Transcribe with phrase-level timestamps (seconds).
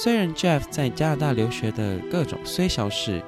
[0.00, 3.20] 虽然 Jeff 在加拿大留学的各种虽小事，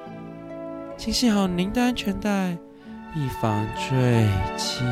[0.95, 2.51] 请系好您的安全带，
[3.13, 4.25] 以防坠
[4.55, 4.85] 机。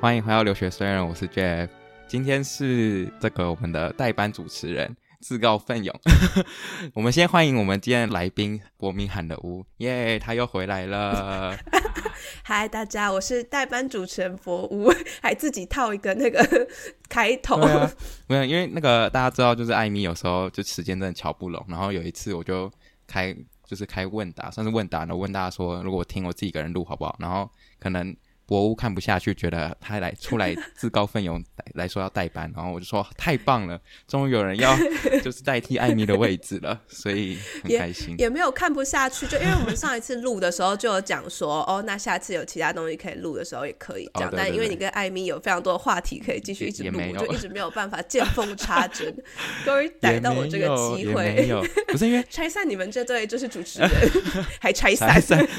[0.00, 1.68] 欢迎回到留学虽然，我是 Jeff，
[2.08, 4.96] 今天是这个我们的代班主持人。
[5.24, 6.00] 自告奋勇，
[6.92, 11.56] 我们先欢迎我们今天的来宾伯明翰的屋耶，yeah, 他又回来了。
[12.44, 16.68] 嗨，大家，我是代班主持人伯屋， 还自己套一个那个
[17.08, 17.58] 开头。
[17.58, 17.90] 啊、
[18.26, 21.64] 没有，因为那个大家知道，就是艾米有时候就时间真的乔不拢。
[21.68, 22.70] 然后有一次我就
[23.06, 27.16] 开，就是开问答，算是问答，然后问大家说，如果我听我自己一个人录好不好？
[27.18, 28.14] 然后可能。
[28.46, 31.42] 伯乌看不下去，觉得他来出来自告奋勇
[31.74, 34.76] 来说要代班，然后我就说太棒了，终于有人要
[35.24, 38.24] 就是代替艾米的位置了， 所以很开心也。
[38.24, 49.14] 也没有看不下去，就因为我们上一次录的时候就有讲说，哦，那下次有其他东西可以录的时候也可以讲，哦、但因为你跟艾米有非常多的话题可以继续一直录，就一直没有办法见缝插针，
[49.64, 51.34] 终于逮到我这个机会。
[51.34, 53.90] 没有，不是因为拆散你们这对就是主持人，
[54.60, 55.08] 还拆散，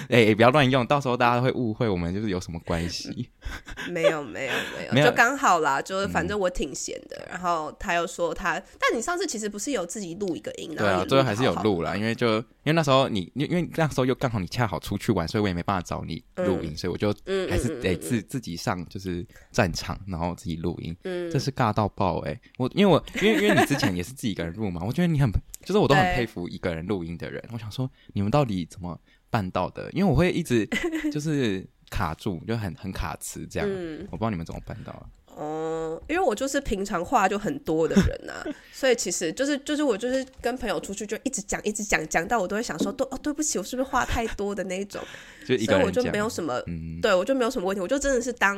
[0.10, 2.75] 哎、欸，不要乱用，到时候大家会误会我们就是有什么关。
[2.76, 3.30] 关系。
[3.92, 4.54] 没有没有
[4.92, 17.14] 没有，就刚好啦，就是反正我挺闲的，嗯、然后他又说他，但你上次其实不是有自己录一个音，对啊，最后还是有录啦，因为就因为那时候你因为那时候又刚好你恰好出去玩，所以我也没办法找你录音，嗯、所以我就
[17.48, 25.30] 还是得自自己上就是战场，然后自己录音，嗯，这是尬到爆哎、欸，我因为我因为因为你之前也是自己一个人录嘛， 我觉得你很
[25.64, 29.00] 就是我都很佩服一个人录音的人，我想说你们到底怎么
[29.30, 29.92] 办到的？
[29.92, 30.68] 因为我会一直
[31.14, 31.64] 就是。
[31.90, 35.06] 卡住就很很卡词这样，嗯、我不知道你们怎么办到的。
[35.38, 38.42] 哦、嗯，因为我就是平常话就很多的人啊，
[38.72, 45.02] 所以其实就是就是我就是跟朋友出去就一直讲一直讲讲到我都会想说，对哦对不起，我是不是话太多的那一种，
[45.46, 48.58] 所以我就没有什么，嗯、对我就没有什么问题，我就真的是当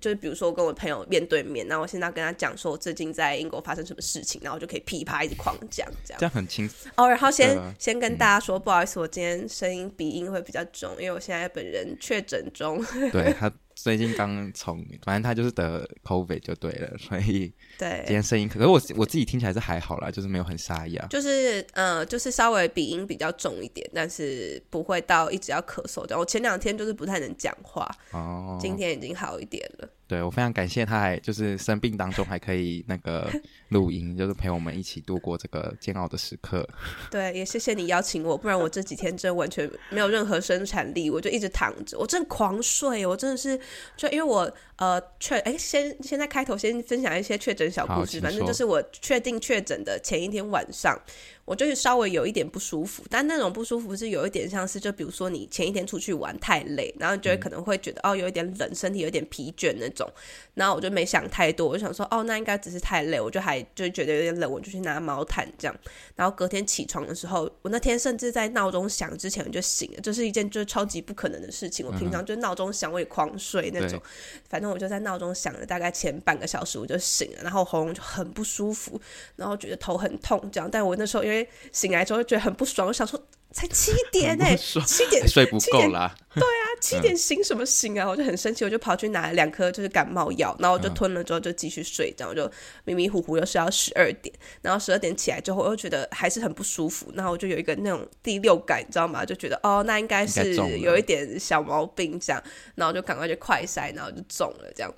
[0.00, 7.08] 就是比如说跟我朋友面对面，然后我现在跟他讲说我最近在英国发生什么事情，然后我就可以噼啪一直狂讲这样，这样很轻松哦。
[7.08, 13.52] 然后先、呃、先跟大家说、嗯、不好意思，我今天声音鼻音会比较重，因为我现在本人确诊中，对他。
[13.76, 26.18] 最近刚从，反正他就是得 COVID 就对了，所以对今天声音，可是我我自己听起来是还好啦，就是没有很沙哑，就是呃，就是稍微鼻音比较重一点，但是不会到一直要咳嗽这样。
[26.18, 29.88] 我前两天就是不太能讲话，哦，今天已经好一点了。
[30.08, 33.28] 对，我非常感谢他，还就是生病当中还可以那个
[33.70, 36.64] 录音，就是陪我们一起度过这个煎熬的时刻。
[37.10, 43.58] 对，也谢谢你邀请我，不然我这几天真完全没有任何生产力，我就一直躺着，我真的狂睡，我真的是
[43.96, 50.98] 就因为我呃确哎，先先在开头先分享一些确诊小故事，反正就是我确定确诊的前一天晚上。
[51.46, 60.06] 我就是稍微有一点不舒服，但那种不舒服是有一点像是，就比如说你前一天出去玩太累，然后你就会可能会觉得、嗯、哦有一点冷，身体有点疲倦那种。
[60.54, 65.76] 然后我就没想太多，我就想说哦那应该只是太累，我就还就觉得有点冷，我就去拿毛毯这样。
[66.16, 71.86] 然后隔天起床的时候，我那天甚至在闹钟响之前我就醒了，这、就是一件就是超级不可能的事情。
[71.86, 74.02] 我平常就闹钟响我也狂睡那种，对
[74.48, 79.00] 反正我就在闹钟响了大概前半个小时我就醒了，然后喉咙就很不舒服，
[79.36, 80.68] 然后觉得头很痛这样。
[80.68, 81.35] 但我那时候因为
[81.72, 83.20] 醒来之后就觉得很不爽，我想说
[83.50, 86.14] 才七点呢、欸，七点睡不够啦。
[86.34, 88.04] 对啊，七点醒什么醒啊？
[88.04, 92.50] 嗯、我就很生气，我就跑去拿了两颗就是感冒药，然后我就吞了之后就继续睡，这样我就
[92.84, 99.24] 迷迷糊糊又睡到十二点，然后十二点起来之后我又觉得还是很不舒服，然后我就有一个那种第六感，你知道吗？
[99.24, 102.42] 就觉得哦，那应该是有一点小毛病这样，
[102.74, 104.92] 然后就赶快去快筛，然后就中了这样。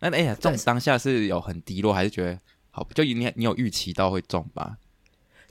[0.00, 2.38] 那哎呀，中当下是有很低落，还是觉得
[2.70, 2.86] 好？
[2.94, 4.76] 就你你有预期到会中吧？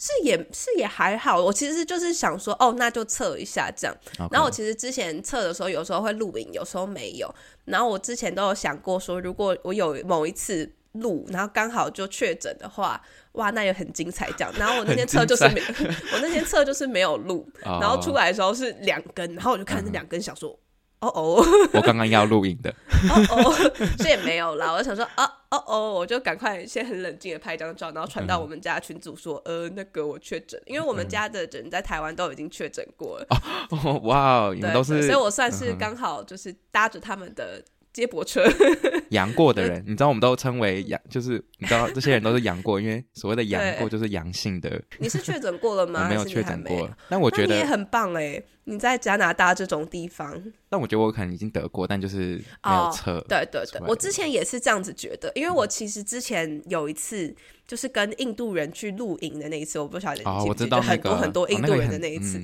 [0.04, 3.96] 是也是也还好，我其实就是想说，哦，那就测一下这样。
[4.32, 7.32] 然后我其实之前测的时候，有时候会录影，有时候没有。
[7.66, 13.00] 然后我之前都有想过说，如果我有某一次录，然后刚好就确诊的话，
[13.34, 14.52] 哇，那也很精彩这样。
[14.58, 15.62] 然后我那天测就是没，
[16.14, 20.58] 我那天测就是没有录， 然后出来的时候是两根，然后我就看那两根，想说。
[21.02, 22.70] 哦哦， 我刚刚要录影的，
[23.10, 24.72] 哦哦， 这也没有啦。
[24.72, 33.28] 我就想说，哦哦哦，我就赶快先很冷静的拍一张照，然后传到我们家群组说，呃，那个我确诊，因为我们家的人在台湾都已经确诊过了。
[33.72, 37.64] 哦，哇，你们都是，所以我算是刚好就是搭着他们的。
[37.94, 38.42] 接驳车
[39.12, 44.82] 阳过的人，你知道我们都称为阳，就是你知道这些人都是阳过，因为所谓的阳过就是阳性的。
[44.98, 46.04] 你是确诊过了吗？
[46.06, 48.42] 我没有确诊过，但我觉得你也很棒哎！
[48.66, 53.18] 你在加拿大这种地方，但我觉得我可能已经得过，但就是没有测。
[53.18, 57.36] 哦，对对对，我之前也是这样子觉得，因为我其实之前有一次。
[57.68, 62.38] 就是跟印度人去露营的那一次，我不晓得你记不记得，哦，我知道那个，很多很多印度人的那一次。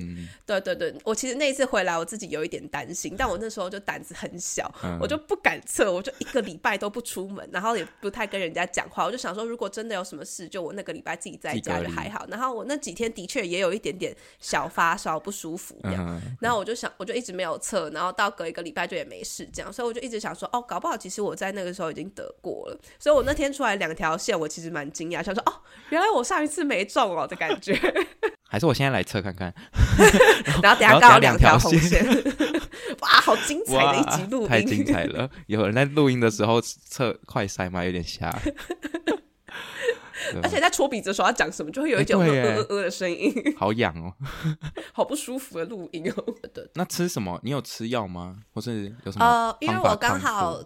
[0.46, 9.04] 对对对，我其实那一次回来，我自己有一点担心，但我那时候就胆子很小，嗯，我就不敢测，我就一个礼拜都不出门，然后也不太跟人家讲话。
[9.04, 12.26] 我就想说，如果真的有什么事，就我那个礼拜自己在家就还好。
[12.30, 15.78] 然后我那几天的确也有一点点小发烧，不舒服
[16.08, 16.36] 嗯。
[16.40, 22.78] 然后我就想，我就一直没有测，然后到隔一个礼拜就也没事这样，所以我就一直想说，哦，搞不好其实我在那个时候已经得过了。
[22.98, 25.52] 所以我那天出来两条线，我其实蛮惊讶，想说，哦。
[25.90, 27.74] 原来我上一次没中哦的感觉，
[28.48, 29.54] 还是我现在来测看看。
[30.62, 32.04] 然后等下刚好两条红线，
[33.00, 35.30] 哇，好精彩的一集录音，太精彩了！
[35.46, 37.84] 有人在录音的时候测快筛吗？
[37.84, 38.30] 有点瞎。
[40.42, 44.12] 而且在戳鼻子的时候，要讲什么就会有一种呃呃呃的声音，好痒哦，
[44.92, 46.24] 好不舒服的录音哦。
[46.54, 47.38] 对，那吃什么？
[47.42, 48.36] 你有吃药吗？
[48.52, 49.24] 或是有什么？
[49.24, 50.60] 呃，因为我刚好。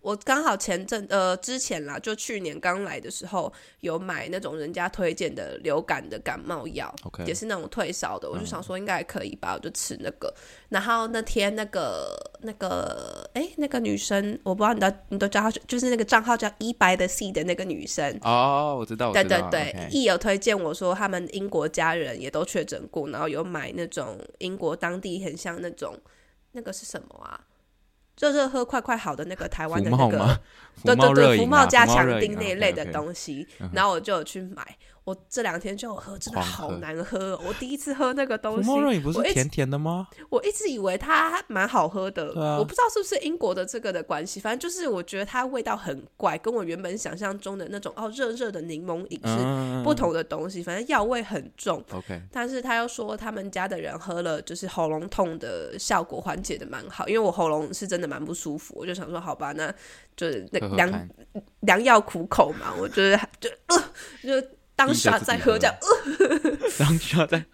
[0.00, 7.24] 我刚好前阵呃之前啦，就去年刚来的时候有买那种人家推荐的流感的感冒药，okay.
[7.26, 10.34] 也是那种退烧的，我就想说应该还可以吧，嗯，我就吃那个。
[10.70, 20.08] 然后那天那个那个哎那个女生，我不知道你都你都叫她，就是那个账号叫一白的 C 的那个女生哦，我知道，对对对，一、okay.
[20.08, 25.96] 有推荐我说他们英国家人也都确诊过，然后有买那种英国当地很像那种
[26.52, 27.38] 那个是什么啊？
[28.20, 30.40] 热热喝快快好的那个台湾的那个，
[30.84, 34.76] 对对对，福茂加强丁那一类的东西，然后我就有去买。
[35.04, 37.38] 我这两天就喝，真的好难喝。
[37.44, 40.06] 我第一次喝那个东西，你不是甜甜的吗？
[40.28, 51.82] 我一,我一直以为它蛮好喝的，啊，我不知道是不是英国的这个的关系，反正就是我觉得它味道很怪，跟我原本想象中的那种哦热热的柠檬饮是不同的东西，嗯、反正药味很重。
[51.92, 59.74] OK，但是他又说他们家的人喝了就是喉咙痛的效果缓解的蛮好，因为我喉咙是真的蛮不舒服，我就想说好吧，那
[60.14, 61.08] 就是那良
[61.60, 63.82] 良药苦口嘛，我觉得就呃
[64.42, 64.48] 就。
[64.86, 65.58] 当下在喝。
[65.58, 65.76] 这样，
[66.78, 67.44] 当下在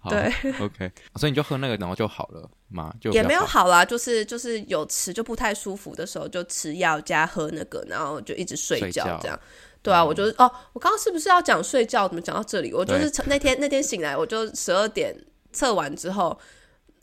[0.00, 3.68] 喝，对，OK，所以你就喝那个，然后就好了嘛，就也没有好。
[3.68, 9.38] 啦，就是就是有吃就不太舒服的时候就吃药加喝那个，然后就一直睡觉这样，
[9.82, 12.08] 对啊，我就是哦，我刚刚是不是要讲睡觉？
[12.08, 12.72] 怎么讲到这里？
[12.72, 15.14] 我就是那天那天醒来，我就十二点
[15.52, 16.38] 测完之后，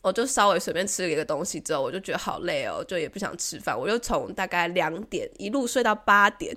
[0.02, 6.56] 我就稍微随便吃了一个东西之后，我就觉得好累哦，就也不想吃饭，我就从大概两点一路睡到八点。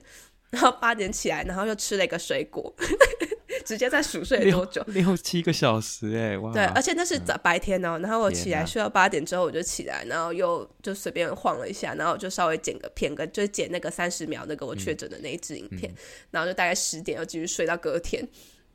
[0.52, 2.74] 然后八点起来，然后又吃了一个水果，
[3.66, 4.84] 直接在熟睡多久？
[4.88, 6.52] 六七个小时哎，哇！
[6.52, 7.98] 对，而且那是早白天哦。
[8.00, 15.96] 然后我起来睡到八点之后，我就起来，然后又就随便晃了一下，然后就稍微剪个片，跟就剪那个三十秒那个我确诊的那一支影片，嗯、
[16.32, 18.28] 然后就大概十点又继续睡到隔天，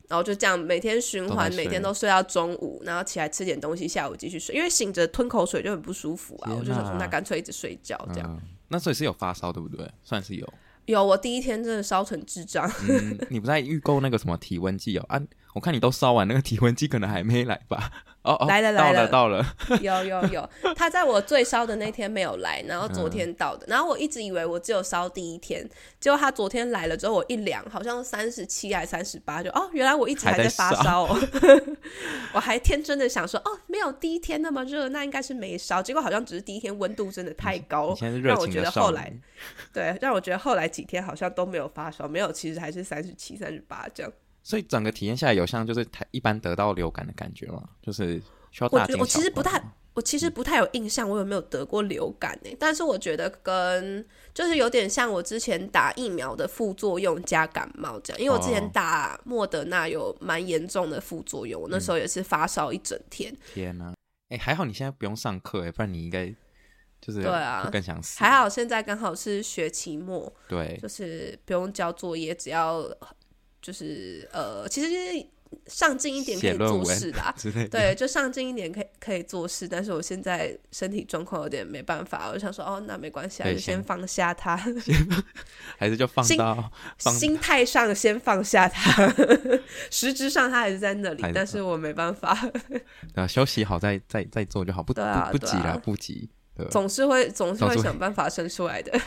[0.07, 6.51] 然后就这样每天循环，每天都睡到中午，然后起来吃点东西，下午继续睡，因为醒着吞口水就很不舒服啊。
[6.57, 8.27] 我就想说，那干脆一直睡觉这样。
[8.41, 9.87] 嗯、那所以是有发烧对不对？
[10.03, 10.53] 算是有。
[10.87, 12.69] 有，我第一天真的烧成智障。
[13.29, 15.05] 你不在预购那个什么体温计哦？
[15.09, 15.21] 啊，
[15.53, 17.91] 我看你都烧完，那个体温计可能还没来吧？
[18.27, 19.79] 哦哦，来了来了到了，到了。
[19.81, 25.67] 有有有，他在我最烧的那天没有来，然后昨天到的，嗯、然后我一直以为我只有烧第一天，
[25.99, 31.07] 结果他昨天来了之后，我一量好像三十七还三十八，就哦，原来我一直还在发烧。
[32.33, 39.11] 我还天真的想说哦，没有第一天那么热，那应该是没烧，结果好像只是第一天温度真的太高，让我觉得后来
[39.73, 44.11] 对，让我觉得后来几天好像都没有发烧，没有，其实还是三十七、三十八这样。
[44.47, 47.61] 所以整个体验下来，有像就是台一般得到流感的感觉吗？
[47.81, 48.17] 就是
[48.49, 48.95] 需要大惊小怪吗？
[48.99, 49.61] 我我其实不太，
[49.93, 52.55] 我其实不太有印象，我有没有得过流感呢？
[52.57, 63.29] 但是我觉得跟就是有点像我之前打疫苗的副作用加感冒这样，因为我之前打莫德纳有蛮严重的副作用，我那时候也是发烧一整天。
[63.33, 63.89] 嗯、天哪！
[64.29, 66.33] 哎、欸，还好你现在不用上课哎，不然你应该
[67.01, 68.17] 就是对啊，更想死。
[68.17, 72.89] 还好现在刚好是学期末，对，就是不用交作业，只要。
[73.61, 74.89] 就是呃，其实
[75.67, 77.33] 上进一点可以做事啦，
[77.71, 79.65] 对，就上进一点可以可以做事。
[79.65, 84.57] 但是我现在身体状况有点没办法，我就想说，哦，那没关系，就先放下它，
[85.77, 89.07] 还是就放到心心态上先放下它，
[89.89, 92.37] 实质上它还是在那里，但是我没办法。
[93.27, 96.29] 休息好再再再做就好，不、啊、不不急了，不急。
[96.57, 98.99] 对，总是会总是会想办法生出来的。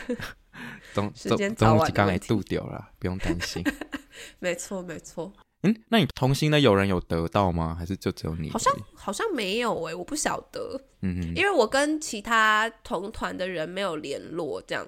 [0.93, 3.63] 总时间早晚刚来度掉了，不用担心。
[4.39, 5.31] 没错，没错，
[5.63, 7.75] 嗯，那你同行的有人有得到吗？
[7.77, 8.49] 还是就只有你？
[8.49, 10.81] 好像好像没有诶、欸，我不晓得。
[11.01, 14.85] 嗯嗯，因为我跟其他同团的人没有联络，这样。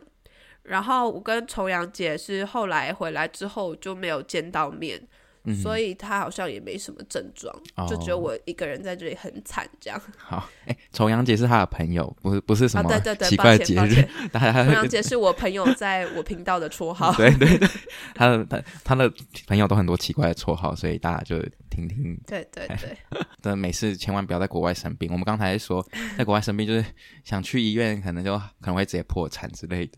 [0.64, 5.08] 然后我跟重阳姐是后来回来之后就没有见到面。
[5.46, 10.02] 嗯、所以他好像也没什么症状，哦、就只有我一个人在这里很惨这样。
[10.18, 14.08] 好，哎，重阳节是他的朋友，不是不是什么对对对，奇怪的节日。
[14.32, 17.14] 重阳节是我朋友在我频道的绰号。
[17.14, 17.68] 对 对对，
[18.16, 19.12] 他的他他的
[19.48, 21.38] 朋友都很多奇怪的绰号，所以大家就
[21.70, 22.18] 听听。
[22.26, 22.98] 对对对，
[23.42, 25.12] 但没事，千万不要在国外生病。
[25.12, 25.86] 我们刚才说
[26.18, 26.86] 在国外生病，就是
[27.24, 29.98] 想去医院，可能就可能会直接破产之类的。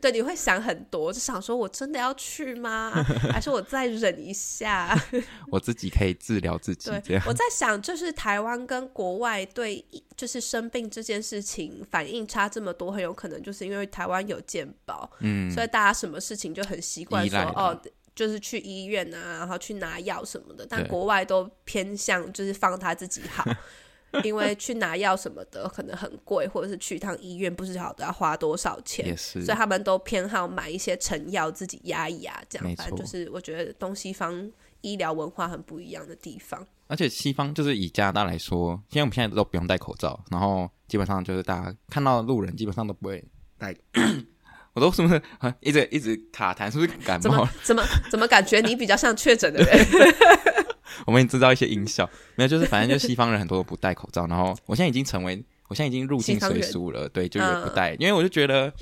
[0.00, 2.90] 对，你会想很多，就想说我真的要去吗？
[3.30, 4.69] 还是我再忍一下？
[5.50, 6.90] 我自己可以治疗自己。
[7.04, 9.84] 对，我在想，就是台湾跟国外对
[10.16, 17.80] 就是生病这件事情反应差这么多，很有可能就是因为台湾有健保，嗯，所以大家什么事情就很习惯说哦，
[18.14, 20.66] 就是去医院啊，然后去拿药什么的。
[20.68, 23.44] 但国外都偏向就是放他自己好。
[24.24, 32.76] 因为去拿药什么的可能很贵，或者是去一趟医院不知道都要花多少钱，所以他们都偏好买一些成药自己压一压，这样。
[32.76, 34.50] 反正就是我觉得东西方
[34.80, 36.66] 医疗文化很不一样的地方。
[36.86, 43.24] 而且西方就是以加拿大来说，因为我们现在都不用戴口罩，然后基本上就是大家看到路人基本上都不会
[43.58, 43.74] 戴。
[44.72, 45.20] 我都是不是
[45.60, 46.70] 一直一直卡痰？
[46.70, 47.22] 是不是感冒？
[47.22, 49.78] 怎么怎么怎么感觉你比较像确诊的人？
[51.06, 58.72] 我们制造一些音效，没有，就是反正就西方人很多都不戴口罩，然后我现在已经成为，我现在已经入境随俗了，对，就也不戴，嗯、因为我就觉得，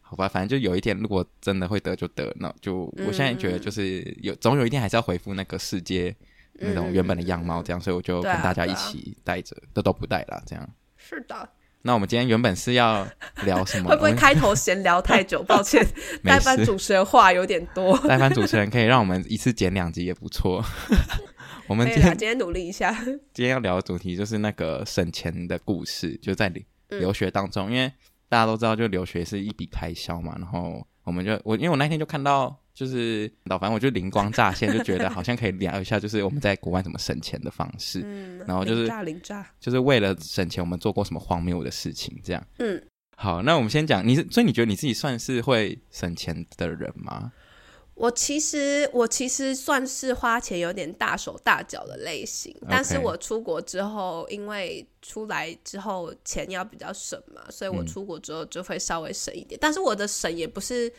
[0.00, 6.14] 好吧，反正就有一天如果真的会得就得，那就我现在觉得就是有总有一天还是要回复那个世界
[6.54, 10.68] 那种原本的样貌，这样，所以我就跟大家一起戴着，都、都不戴了，这样。
[10.96, 11.48] 是的。
[11.84, 13.04] 那我们今天原本是要
[13.44, 13.90] 聊什么？
[13.90, 15.42] 会不会开头闲聊太久？
[15.42, 15.84] 抱歉，
[16.22, 17.98] 代班主持人话有点多。
[18.06, 20.64] 代班主持人可以让我们一次剪两集也不错。
[21.66, 22.92] 我们今天今天努力一下。
[23.32, 26.52] 今天要聊的主题就是那个省钱的故事，就在
[26.88, 27.92] 留学当中，嗯、因为
[28.28, 30.34] 大家都知道，就留学是一笔开销嘛。
[30.38, 32.58] 然后我们就我，因为我那天就看到。
[32.74, 38.00] 就是，反正我就灵光乍现，就觉得好像可以聊一下，就是我们在国外怎么省钱的方式。
[38.02, 38.90] 嗯，然后就是，
[39.60, 42.42] 就是为了省钱，我们做过什么荒谬的事情，这样。
[42.60, 42.82] 嗯，
[43.18, 47.30] 好，那我们先讲，你是，所以你觉得你自己算是会省钱的人吗？
[47.94, 60.92] 我其实，我其实算是花钱有点大手大脚的类型，但是我出国之后，因为出来之后钱要比较省嘛，所以我出国之后就会稍微省一点，嗯，但是我的省也不是。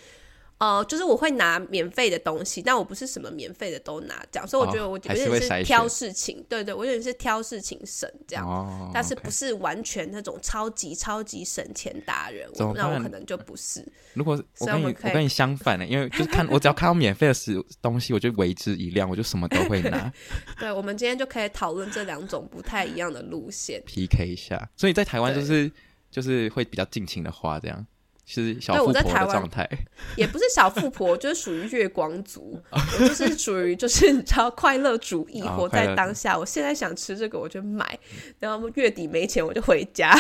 [0.60, 13.86] 哦、呃，就是我会拿免费的东西，但我不是什么免费的都拿，这样，所以我觉得我有点是挑事情，对对，我有点是挑事情省这样，哦、但是不是完全那种超级超级省钱达人，我那我可能就不是。
[14.14, 20.12] 如果我跟你我，我跟你相反的，因为就是看我只要看到免费的食东西，我就为之一亮，我就什么都会拿。
[20.60, 24.70] 对，我们今天就可以讨论这两种不太一样的路线，PK 一下。
[24.78, 25.72] 所以在台湾就是
[26.12, 27.86] 就是会比较尽情的花这样。
[28.26, 29.70] 是小富婆的状态，
[30.16, 36.38] 也不是小富婆， 就是属于月光族，我就是属于就是你知道快乐主义，活在当下。
[36.38, 38.00] 我现在想吃这个，我就买，
[38.40, 40.18] 然后月底没钱我就回家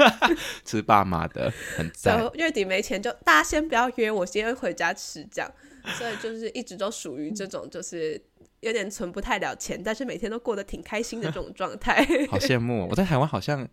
[0.64, 2.26] 吃爸妈的，很赞。
[2.34, 5.50] 月底没钱就大家先不要约我，先回家吃这样。
[5.98, 8.18] 所以就是一直都属于这种，就是
[8.60, 12.02] 有点存不太了钱，但是每天都过得挺开心的这种状态。
[12.30, 13.68] 好羡慕哦，我在台湾好像。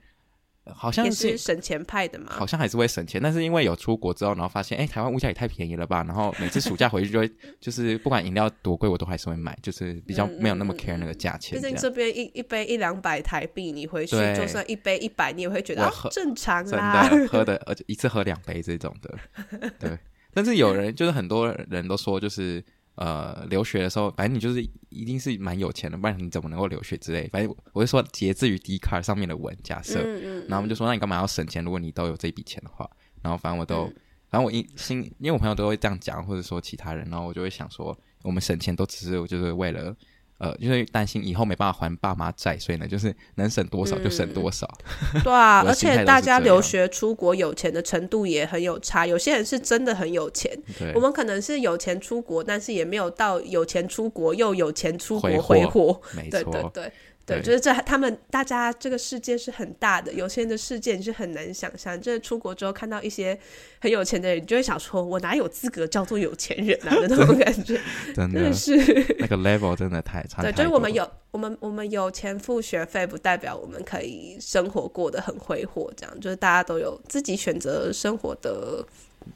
[0.65, 11.59] 好像是，是省钱派的嘛，好像还是会省钱，但是因为有出国之后，然后发现，哎、欸，台湾物价也太便宜了吧，然后每次暑假回去就会， 就是不管饮料多贵，我都还是会买，就是比较没有那么 care 那个价钱。
[11.59, 17.09] 毕竟这边一一杯一两百台币，你回去就算一杯一百，你也会觉得喝、啊、正常啦。
[17.09, 19.97] 真的喝的， 而且一次喝两杯这种的，对。
[20.33, 22.63] 但是有人就是很多人都说，就是。
[22.95, 27.27] 呃，留学的时候，反正你就是一定是蛮有钱的，不然你怎么能够留学之类？
[27.29, 31.63] 反正我就说，截至于 Dcard 上面的文，假设，嗯嗯、然后我们就说，那你干嘛要省钱？
[31.63, 32.89] 如果你都有这笔钱的话，
[33.21, 33.95] 然后反正我都，嗯、
[34.29, 39.95] 反正我一心，因为我朋友都会这样讲，或者说其他人，然后我就会想说，我们省钱都只是就是为了。
[40.41, 44.67] 呃，因为担心以后没办法还爸妈债，所以呢，就是能省多少就省多少。
[45.13, 50.51] 嗯、 对啊，而且大家留学出国有钱的程度也很有差，有些人是真的很有钱。
[50.95, 56.01] 我们可能是有钱出国，但是也没有到有钱出国又有钱出国挥霍。
[56.15, 56.91] 没错，对对对。
[57.23, 61.99] 对，就是这他们大家这个世界是很大的，有些人的世界你是很难想象。
[62.01, 63.37] 就是出国之后看到一些
[63.79, 66.95] 很有钱的人，你就会想说，我哪有资格叫做有钱人啊？
[66.95, 67.79] 的 那种感觉，
[68.15, 68.75] 真的是
[69.19, 70.41] 那个 level 真的太差。
[70.41, 75.91] 对，就是我们有我们我们有钱付学费，不代表我们可以生活过得很挥霍。
[75.95, 78.85] 这样就是大家都有自己选择生活的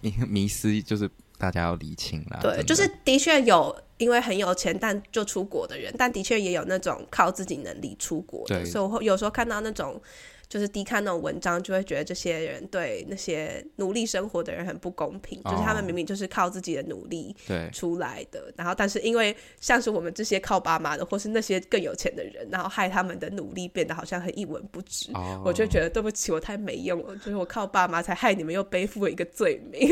[0.01, 2.39] 迷迷失，就是大家要理清啦。
[2.41, 3.75] 对，就是的确有。
[3.97, 10.01] 因为很有钱，但就出国的人，但的确也有那种靠自己能力出国的，所以我有时候看到那种
[10.49, 17.33] 就是低看那种文章，就会觉得这些人对那些努力生活的人很不公平，哦、就是他们明明就是靠自己的努力
[17.71, 29.89] 出来的，然后但是因为像是我们这些靠爸妈的，或是那些更有钱的人，然后害他们的努力变得好像很一文不值，哦、我就觉得对不起，我太没用了，就是我靠爸妈才害你们又背负了一个罪名。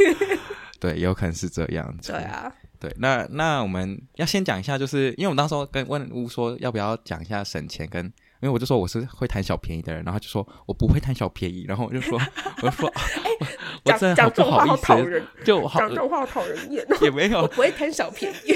[0.92, 2.12] 对，有可能是这样子。
[2.12, 2.52] 对啊。
[2.78, 8.12] 对，那那我们要先讲一下，就是因为我当时跟问乌说要不要讲一下省钱跟，因
[8.42, 12.20] 为我就说我是会贪小便宜的人，然后就说我不会贪小便宜，然后我就说
[12.62, 12.90] 我就说，
[13.24, 13.32] 哎，
[13.86, 18.52] 我真的好不好意思，就好讲这种话好讨人厌，也没有， 我不会贪小便宜，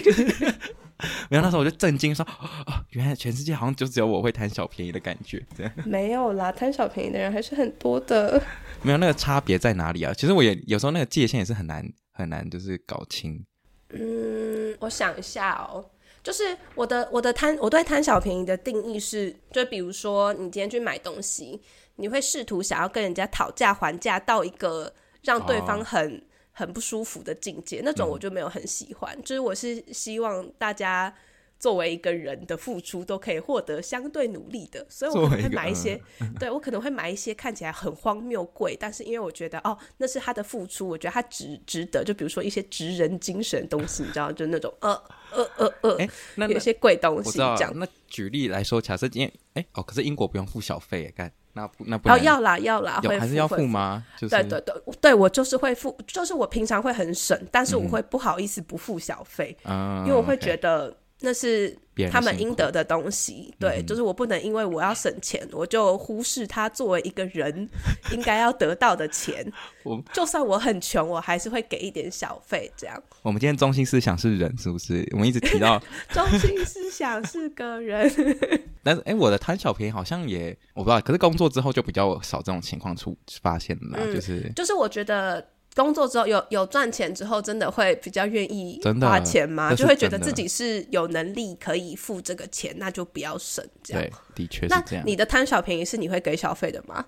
[1.32, 2.26] 没有，那时候我就震惊说，
[2.66, 8.44] 哦，原来全世界好像就只有我会贪小便宜的感觉，这样没有啦，贪小便宜的人还是很多的，
[8.82, 10.14] 没有那个差别在哪里啊？
[10.14, 13.46] 其实我也有时候那个界限也是很难很难，就是搞清。
[13.90, 15.90] 嗯，我想一下哦，
[16.24, 21.62] 就是我的我的贪我对贪小便宜的定义是，就比如说你今天去买东西，
[21.98, 26.22] 你会试图想要跟人家讨价还价到一个让对方很、哦、
[26.52, 29.16] 很不舒服的境界，那种我就没有很喜欢。
[29.16, 31.14] 嗯、就是我是希望大家。
[31.60, 36.00] 作为一个人的付出都可以获得相对努力的，所以我可能会买一些，
[36.40, 42.04] 对我可能会买一些看起来很荒谬贵，但是因为我觉得哦，那是他的付出，我觉得他值值得。
[42.04, 44.92] 就比如说一些职人精神的东西，你知道，就那种呃
[45.32, 47.72] 呃呃呃，哎、呃，那有些贵东西这样。
[47.76, 54.06] 那举例来说，假设今天哎哦，可是英国不用付小费，干那那不哦要啦要啦，有还是要付吗？
[54.18, 60.96] 就是、对对对对，我就是会付，就是我平常会很省，但是我会不好意思不付小费，嗯、因为我会觉得。
[61.20, 61.76] 那是
[62.12, 67.68] 他们应得的东西，对，就是我不能因为我要省钱，我就忽视他作为一个人
[68.14, 69.52] 应该要得到的钱。
[69.84, 73.02] 我就算我很穷，我还是会给一点小费，这样。
[73.24, 75.08] 我们今天中心思想是人，是不是？
[75.14, 75.82] 我们一直提到
[76.14, 78.08] 中心思想是个人。
[78.84, 85.44] 但是，哎、欸，我的贪小便宜好像也我不知道，可是工作之后就比较少这种情况出发现了，嗯、就是就是我觉得。
[85.78, 89.74] 工作之后有有赚钱之后，真的会比较愿意花钱吗？
[89.76, 93.64] 就会觉得自己是有能力可以付这个钱，那就不要省。
[93.84, 95.04] 这样，对，的确是这样。
[95.06, 97.06] 那你的贪小便宜是你会给小费的吗？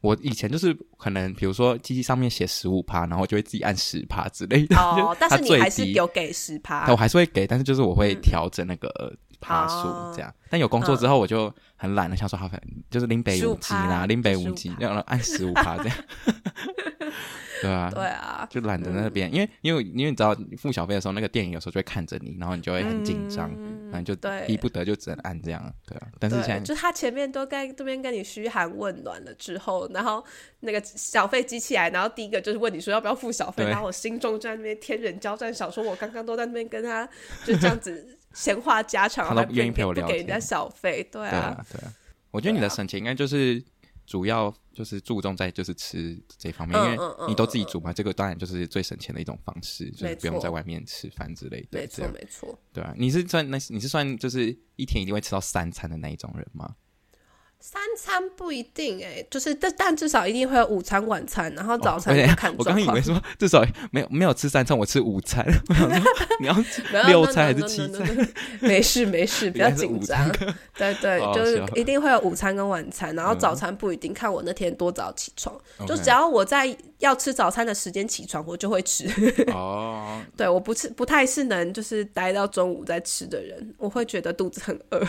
[0.00, 4.76] 我以前就是可能，比如说机器上面写十五趴，然后就会自己按十趴之类的。
[4.76, 6.90] 哦， 但是你还是有给十趴。
[6.92, 10.32] 我还是会给，但是就是我会调整那个趴数这样。
[10.50, 12.48] 但有工作之后，我就很懒得，想说好，
[12.90, 15.96] 就是林北五级啦，林北五级，然后按十五趴这样。
[17.64, 23.50] 对啊，对啊，就懒得那边，因为因为因为你知道付小费的时候，那个电影有时候就会看着你，然后你就会很紧张，
[23.90, 24.14] 然后就
[24.46, 26.08] 逼不得就只能按这样，对啊。
[26.20, 30.24] 但是现在就他前面都在这边跟你嘘寒问暖了之后，然后
[30.60, 37.08] 那个小费机器来，然后第一个就是问你说要不要付小费，然后我心中就在那边天人交战，想说我刚刚都在那边跟他
[37.44, 41.92] 就这样子闲话家常，他都愿意陪我聊天，给人家小费，对啊，对啊。
[42.30, 43.62] 我觉得你的省钱应该就是。
[44.06, 51.80] 主要就是注重在就是吃这方面，因为你都自己煮嘛，这个当然就是最省钱的一种方式，就是不用在外面吃饭之类的。
[51.80, 52.58] 没错，没错。
[52.72, 56.74] 对啊，你是算那你是算就是一天一定会吃到三餐的那一种人吗？
[57.66, 62.56] 三餐不一定哎、欸，就是但但至少一定会有午餐、晚餐，然后早餐看、哦。
[62.58, 65.42] 我刚以为说至少没有没有吃三餐，我吃午餐。
[65.70, 66.54] 我想说你要
[67.04, 68.06] 六餐还是七餐？
[68.60, 70.30] 没事没事，不要紧张。
[70.76, 75.58] 对对，就是一定会有午餐跟晚餐，然后早餐不一定，看我那天多早起床。
[75.78, 79.08] 嗯、就只要我在要吃早餐的时间起床，我就会吃。
[79.46, 85.02] 哦， 对，我不吃不太是能就是待到中午再吃的人，我会觉得肚子很饿。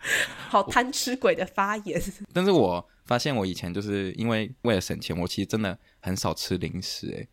[0.48, 2.00] 好贪吃鬼的发言，
[2.32, 7.28] 但是我发现我以前就是因为为了省钱，我其实真的很少吃零食哎。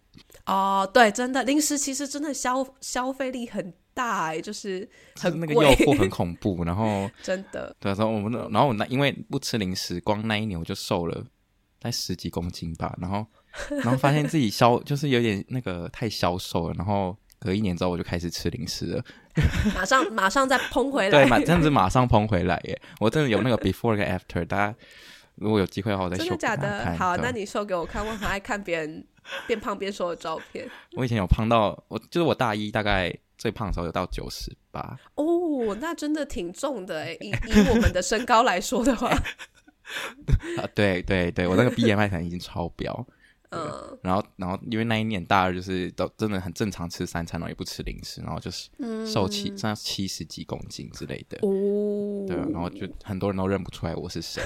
[0.45, 11.15] 哦，对，真的零食其实真的消消费力很大哎，就是很贵，那个诱惑很恐怖， 然后真的对，然后我们然后我那因为不吃零食，光那一年我就瘦了
[11.80, 13.25] 大概十几公斤吧，然后
[13.69, 17.17] 然后发现自己消就是有点那个太消瘦了，然后。
[17.38, 19.04] 隔一年之后，我就开始吃零食了，
[19.76, 22.82] 马上马上再膨回来，对，马这样子马上膨回来耶！
[23.00, 24.76] 我真的有那个 before 跟 after，大家
[25.36, 26.24] 如果有机会的话，我再秀。
[26.24, 26.95] 真的假的？
[26.98, 29.06] 好，那你秀给我看，我很爱看别人
[29.45, 30.65] 变胖变瘦的照片。
[30.95, 34.98] 我以前有胖到，我就是我大一大概最胖的时候有到九十八。
[35.15, 39.10] 哦，哦，那真的挺重的哎，以以我们的身高来说的话，
[40.58, 43.06] 啊，对对对，我那个 BMI 可能已经超标。
[43.56, 48.70] 嗯，然后，然后，因为那一年大二就是都真的很正常吃三餐，然后也不吃零食，然后就是
[49.06, 51.38] 瘦七，嗯、像七十几公斤之类的。
[51.41, 54.41] 哦，对，然后就很多人都认不出来我是谁，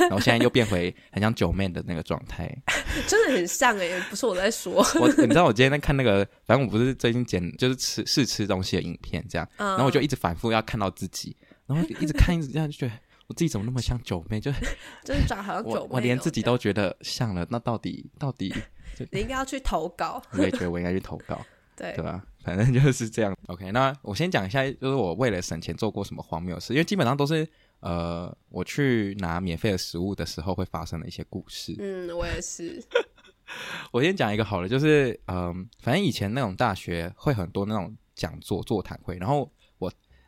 [0.00, 2.50] 然后现在又变回很像九妹的那个状态，
[3.06, 4.84] 真的很像哎，不是我在说。
[5.00, 12.92] 我你知道我今天在看那个，反正我不是最近剪就是吃试吃东西的影片这样，嗯、然后我就一直反复要看到自己，然后一直看一直这样就觉得。
[13.26, 14.40] 我自己怎么那么像九妹？
[14.40, 14.52] 就
[15.04, 17.46] 就是长好像九妹 我，我连自己都觉得像了。
[17.50, 18.54] 那到底到底？
[19.10, 20.22] 你应该要去投稿。
[20.32, 21.40] 我也觉得我应该去投稿。
[21.76, 22.24] 对对吧？
[22.44, 23.36] 反正就是这样。
[23.46, 27.48] OK，那我先讲一下，就是我为了省钱做过什么荒谬事，因为基本上都是
[27.80, 31.74] 呃，我去拿免费的食物的时候会发生的一些故事。
[31.80, 32.80] 嗯，我也是。
[33.90, 39.50] 我先讲一个好了，就是嗯、呃，反正以前那种大学会很多那种讲座座谈会，然后。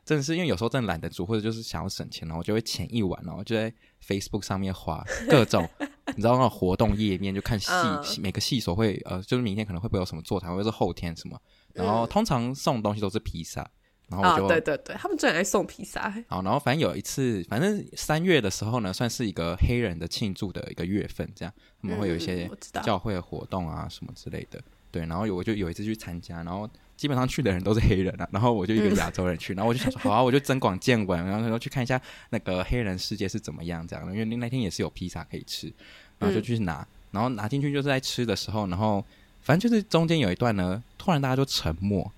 [0.06, 3.70] 真的是因为有时候真的懒得煮，或者就是想要省钱，然后我就会前一晚，然后就在
[4.06, 5.68] Facebook 上面划各种，
[6.14, 11.36] 你知道那种活动页面，就看系、uh, 每个系所会呃，就是明天可能会不会有什么座谈，或者是后天什么，
[11.72, 13.68] 然后通常送东西都是披萨，
[14.08, 16.08] 然后我就、uh, 对对对，他们最爱送披萨。
[16.28, 22.48] 好，然后反正有一次，反正三月的时候呢，算是一个黑人的庆祝的一个月份，这样他们会有一些
[22.84, 26.70] 教会的活动啊什么之类的，对，然后有我就有一次去参加，然后。
[26.96, 35.72] 基本上去的人都是黑人啊， 然后我就一个亚洲人去，嗯、然后我就想说，好啊，我就增广见闻，然后说去看一下那个黑人世界是怎么样这样的，因为那天也是有披萨可以吃，
[36.18, 39.04] 然后就去拿，然后拿进去就是在吃的时候，然后
[39.42, 42.10] 反正就是中间有一段呢，突然大家就沉默，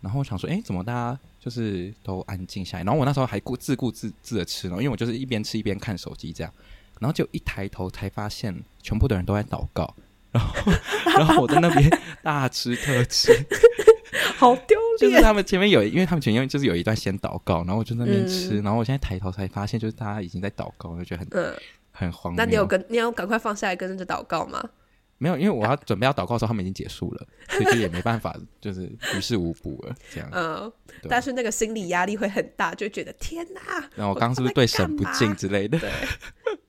[0.00, 2.84] 然后我想说，哎，怎么大家就是都安静下来？
[2.84, 6.52] 然后我那时候还顾自顾自自的吃呢，因为我就是一边吃一边看手机这样，
[6.98, 9.94] 然后就一抬头才发现，全部的人都在祷告，
[10.32, 10.72] 然后
[11.18, 11.88] 然后我在那边
[12.22, 13.32] 大吃特吃。
[14.38, 15.10] 好丢脸！
[15.10, 21.54] 就是他们前面有，因为他们前面就是有一段先祷告，然后我就在那边吃，嗯、然后我现在抬头才发现，就是大家已经在祷告，我就觉得很、嗯、
[21.92, 22.36] 很荒谬。
[22.36, 24.62] 那你有跟你要赶快放下来跟着祷告吗？
[25.24, 28.84] 没有，因为我要准备要祷告的时候，他们已经结束了，所以就也没办法，就是
[29.16, 29.94] 于事无补了。
[30.12, 33.60] 这样，嗯，对但是那个心理压力会很大，就觉得天哪！
[33.94, 35.78] 然后我刚刚是不是对神不敬之类的？
[35.80, 35.90] 对，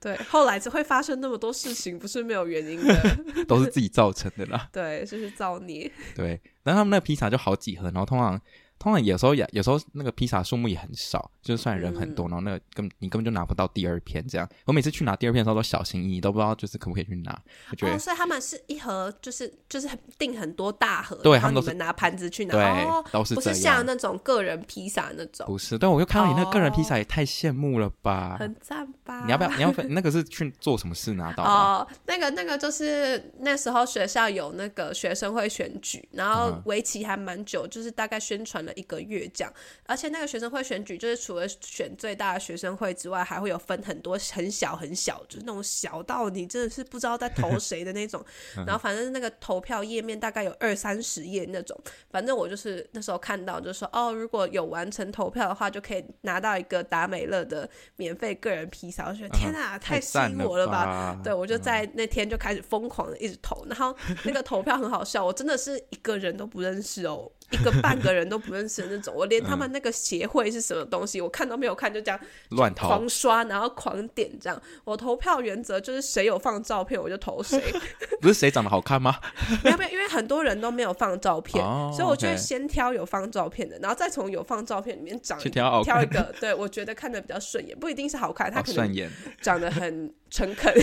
[0.00, 4.70] 对，后来只会发生那么多事情，不是没有原因的， 都是自己造成的啦。
[4.72, 5.92] 对，就是造孽。
[6.14, 8.40] 对，然后他们那个披萨就好几盒，然后通常。
[8.78, 14.48] 通常有时候也有时候那个披萨数目也很少，就算人很多，嗯、然后那个根你根本就拿不到第二片这样。
[14.64, 17.38] 我每次去拿第二片的时候都小心翼翼，都不知道就是可不可以去拿。
[17.70, 23.34] 我觉得、哦，所以他们是一盒，就是就是订很多大盒，对，他们都是拿盘子去拿，对，哦、都是。
[23.34, 25.78] 不是像那种个人披萨那种，不是。
[25.78, 29.24] 但我就看到你那个个人披萨也太羡慕了吧，很赞吧？
[29.24, 29.50] 你要不要？
[29.56, 31.44] 你要那个是去做什么事拿到？
[31.46, 39.52] 哦，那个那个就是那时候学校有那个学生会选举，然后为期还蛮久，就是大概宣传了一个月这样。
[39.86, 48.22] 而且那个学生会选举，就是除了选最大的学生会之外，还会有分很多很小很小，就是那种小到你真的是不知道在投谁的那种。
[48.66, 51.80] 然后反正那个投票页面大概有二三十页那种。
[52.10, 59.06] 反正我就是那时候看到，就是说哦，如果有完成投票的话，就可以拿到一个达美乐的免费个人披萨。
[59.06, 60.56] 我觉得天哪，太吸引我！
[60.56, 63.62] 了吧对，我就在那天就开始疯狂的一直投。
[63.68, 67.30] 然后那个投票很好笑，我真的是一个人都不认识哦。
[67.50, 74.60] 一个半个人都不认识的那种， 我连他们那个协会是什么东西，嗯、我看都没有看，就这样乱投，狂刷，然后狂点这样。
[74.84, 77.60] 我投票原则就是谁有放照片我就投谁，
[78.20, 79.16] 不是谁长得好看吗？
[79.62, 90.74] 没有没有，因为很多人都没有放照片，哦、所以我就会先挑有放照片的，然后再从有放照片里面找挑，挑一个，对我觉得看的比较顺眼，不一定是好看，他可能长得很诚恳，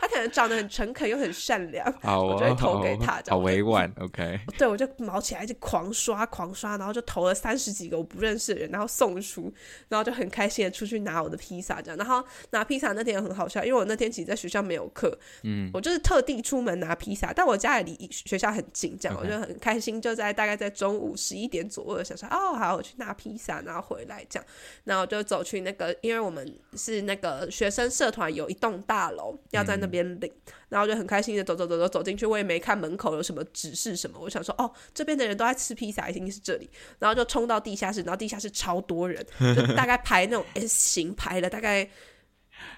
[0.00, 4.40] 他可能长得很诚恳又很善良，哦、我就会投给他，好委婉，OK。
[4.58, 5.54] 对，我就毛起来就。
[5.60, 9.52] 狂刷狂刷，然后就投了三十几个我不认识的人，然后送出，
[9.88, 11.96] 然后就很开心的出去拿我的披萨，这样。
[11.96, 24.46] 然后拿披萨那天也很好笑，因为我那天其实在学校没有课，嗯，我就是特地出门拿披萨，但我家里离学校很近，这样我就很开心，就在大概在中午十一点左右的时候，想说哦，好，我去拿披萨，然后回来这样，
[24.84, 30.30] 然后就走去那个，因为我们是那个学生社团有一栋大楼要在那边领。
[30.46, 36.70] 嗯然后就很开心的走走走走走进去，我也没看门口有什么指示什么，我想说哦，这边的人都在吃披萨，一定是这里。
[36.98, 41.88] 然后就冲到地下室，然后地下室超多人， 就大概排那种 S 型排了大概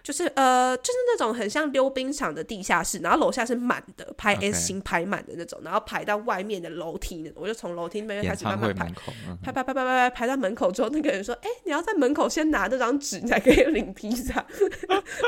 [0.02, 8.86] 就是呃，就是那种很像溜冰场的地下室，然后楼下是满的，排 S 型排满的那种，然后排到外面的楼梯，我就从楼梯那边开始慢慢排，
[9.42, 14.44] 排排排排排排排到门口之后，那个人说：“哎，你要在门口先拿这张纸，你才可以领披萨。”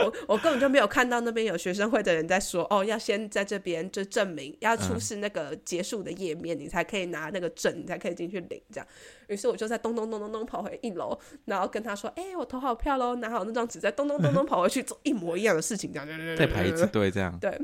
[0.04, 8.86] 我我根本就没有看到那边有学生会的人在说：“哦，要先在这边就证明，要出示那个结束的页面，你才可以拿那个证，你才可以进去领。”这样，
[9.28, 17.58] 于是我就在咚咚咚咚咚跑回一楼，然后跟他说：“哎，我投好票喽，拿好那张纸，再咚 咚咚咚跑回去做一模一样的事情，这样再排一次队，这样对。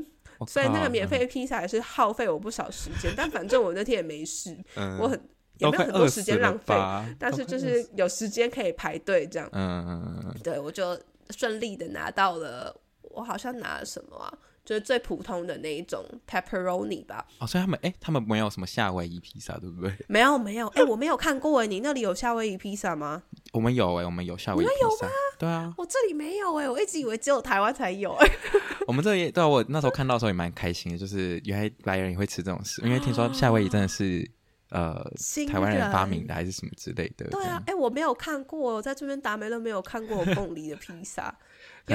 [0.47, 4.57] 所以那个免费披萨也是耗费我不少时间，但反正我那天也没事，
[4.99, 5.11] 我很
[5.59, 6.73] 也没有很多时间浪费，
[7.19, 9.47] 但是就是有时间可以排队这样。
[9.51, 14.33] 嗯嗯嗯，对，我就顺利的拿到了，我好像拿了什么啊？
[14.63, 17.25] 就是最普通的那一种 pepperoni 吧。
[17.39, 19.93] 哦，所以他们哎、欸，他们没有什么夏威夷披萨，对不对？
[20.07, 23.23] 没 有没有，哎、欸，我没有看过哎，你那里有夏威夷披萨吗？
[23.53, 24.77] 我们有哎，我们有夏威夷披萨。
[24.77, 25.13] 你们有吗？
[25.39, 28.27] 对啊，我这里没有哎，我一直以为只有台湾才有哎。
[28.87, 34.29] 我们这里对啊，我那时候看到的时候也蛮开心的，就是原来白人也会吃这种食，因为听说夏威夷真的是
[34.69, 35.03] 呃
[35.47, 37.27] 台湾人发明的还是什么之类的。
[37.29, 41.35] 对啊，哎、欸，我没有看过，我在这边达美乐没有看过凤梨的披萨。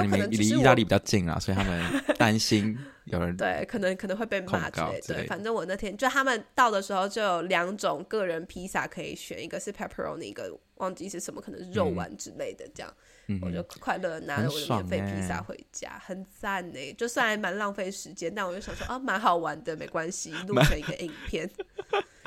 [0.04, 1.84] 有可能离意大利比较近啊，所以他们
[2.18, 5.00] 担心有人对，可能可能会被骂之类。
[5.06, 12.66] 对，反正我那天就他们到的时候就有两种个人披萨可以选，一个是 pepperoni，一个忘记是什么，可能是肉丸之类的。
[12.74, 12.92] 这样，
[13.28, 16.92] 嗯、我就快乐拿着我的免费披萨回家，很赞呢、欸。
[16.94, 21.48] 就算还蛮浪费时间，但我就想说啊，蛮好玩的，没关系，录成一个影片。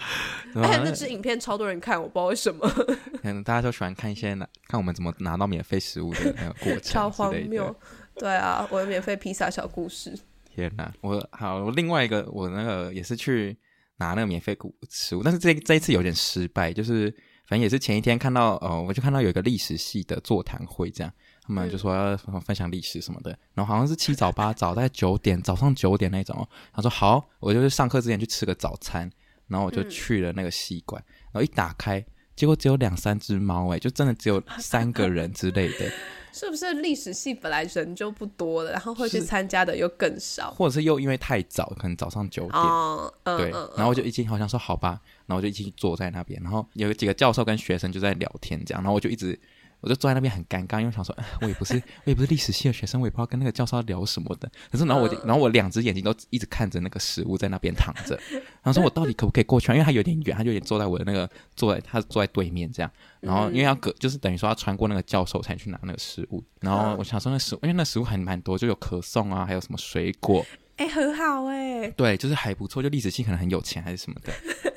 [0.56, 2.68] 哎，那支影片超多人看，我不知道为什么。
[3.22, 7.76] 可能大家都喜欢看一些拿看我们怎么拿到免费食物的那个过程，超荒谬。
[8.16, 10.18] 对啊，我的免费披萨小故事。
[10.54, 13.58] 天哪，我好，我另外一个我那个也是去
[13.98, 14.58] 拿那个免费
[14.90, 17.10] 食物，但是这这一次有点失败，就是
[17.48, 29.10] 反正也是前一天看到哦，我就看到有一个历史系的座谈会，这样他们就说要分享历史什么的，嗯、然后好像是七早八早，大概九点早上九点那种，他说好，我就是上课之前去吃个早餐。
[29.50, 35.92] 然后我就去了那个系馆，嗯、然后一打开，结果只有两三只猫，哎，就真的只有三个人之类的。
[36.32, 49.38] 是不是历史系本来人就不多了，然后会去参加的又更少，或者是又因为太早，可能早上九点，哦、对，嗯、然后我就一进，好像说好吧，然后我就一起坐在那边，然后有几个教授跟学生就在聊天这样，然后我就一直。
[49.82, 54.50] 我就坐在那边很尴尬，因为想说， 我也不是，我也不是历史系的学生，我也不知道跟那个教授聊什么的。
[54.72, 59.72] 可是，然后我，然后我两只眼睛都一直看着那个食物在那边躺着，然后说我到底可不可以过去？
[59.72, 62.92] 因为他有点远，他就有点坐在我的那个坐在他坐在对面这样。
[63.22, 66.44] 然后因为要隔，就是等于说要穿过那个教授才去拿那个食物。
[66.60, 70.46] 然后我想说那食物，因为那食物还蛮多，就有可颂啊，还有什么水果。
[70.78, 74.32] 哎、欸，很好哎、欸，对，就是还不错，就历史系可能很有钱还是什么的。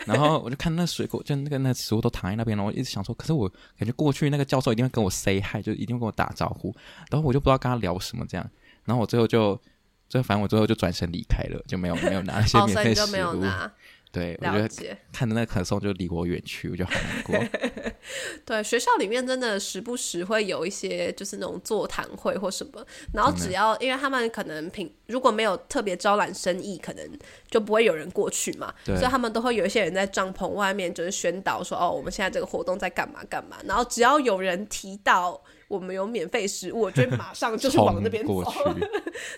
[0.06, 6.74] 然后我就看那水果，就那个那食物都躺在那边，然后我一直想说，可是我感觉过去那个教授一定会跟我 say hi，就一定会跟我打招呼，
[7.10, 8.50] 然后我就不知道跟他聊什么这样。
[8.84, 9.60] 然后我最后就，
[10.08, 13.42] 最后反正我最后就转身离开了，就没有没有拿那些免费食物。
[13.42, 13.70] 哦
[14.12, 14.68] 对，我觉得
[15.10, 17.60] 看着那个可颂就离我远去，我就很难过。
[18.44, 27.18] 对，学校里面真的时不时会有一些就是那种座谈会或什么，然后只要因为他们可能平如果没有特别招揽生意，可能
[27.50, 35.42] 就不会有人过去嘛，所以他们都会有一些人在帐篷外面就是宣导说哦，我们现在这个活动在干嘛干嘛，然后只要有人提到。
[35.72, 38.44] 我们有免费食物，我就马上就是往那边走。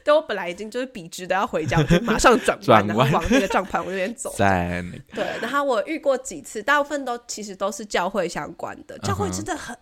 [0.02, 4.34] 对， 我本来已经就是笔直的要回家，我就马上转弯，然后往那个帐篷那边走。
[4.36, 8.98] 在对，然后我遇过几次，大部分都其实都是教会相关的。
[8.98, 9.76] 教会真的很，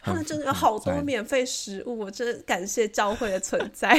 [0.00, 3.98] 他们真的有好多免费食物，我真的感谢教会的存在。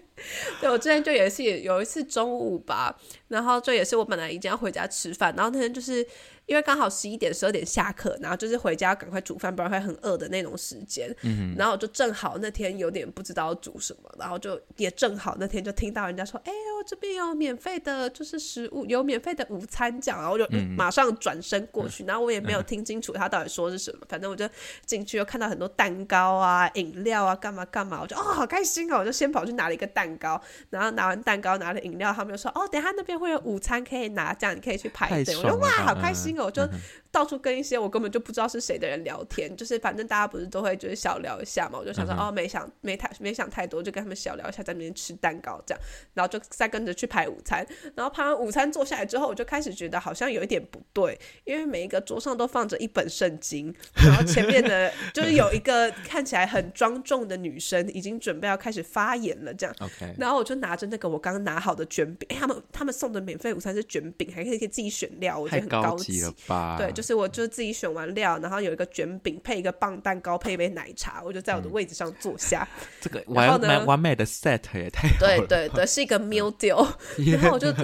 [0.58, 2.96] 对，我之前就也是有一次中午吧，
[3.28, 6.06] 然后就也是我本来已经要回家吃饭，然后那天就是。
[6.46, 11.14] 因为刚好十一点十二点下课，然后就是回家赶快煮饭，不然会很饿的那种时间。
[11.22, 24.48] 嗯，然后就正好那天有点不知道煮什么，然后就也正好那天就听到人家说：“哎呦，这边有免费的，就是食物有免费的午餐奖。”然后我就马上转身过去，嗯、然后我也没有听清楚他到底说是什么，嗯、反正我就
[24.84, 36.68] 进去又看到很多蛋糕啊、饮料啊，干嘛干嘛，我就哦好开心哦，我就先跑去拿了一个蛋糕，然后拿完蛋糕拿了饮料，他们就说：“哦，等一下那边会有午餐可以拿，这样你可以去排队。”我说：“哇，好开心哦！”我就。
[37.12, 45.80] 到处跟一些我根本就不知道是谁的人聊天，就是反正大家不是都会就是小聊一下嘛，我就想说、嗯、哦，没想没太没想太多，就跟他们小聊一下，在那边吃蛋糕这样，
[46.14, 59.76] 然后就再跟着去排午餐，然后排完午餐坐下来之后，我就开始觉得好像有一点不对，因为每一个桌上都放着一本圣经，然后前面的 就是有一个看起来很庄重的女生已经准备要开始发言了，这样.
[59.80, 66.76] OK，然后我就拿着那个我刚刚拿好的卷饼，哎，他们他们送的免费午餐是卷饼，还可以可以自己选料，我觉得很高级，高级了吧？
[66.78, 72.66] 对，就是我就自己选完料，然后有一个卷饼配一个棒蛋糕，配一杯奶茶，我就在我的位置上坐下。
[72.80, 76.86] 嗯、这个完美完美的 set 也太好了对对对，是一个 meal deal。
[77.32, 77.74] 然后我就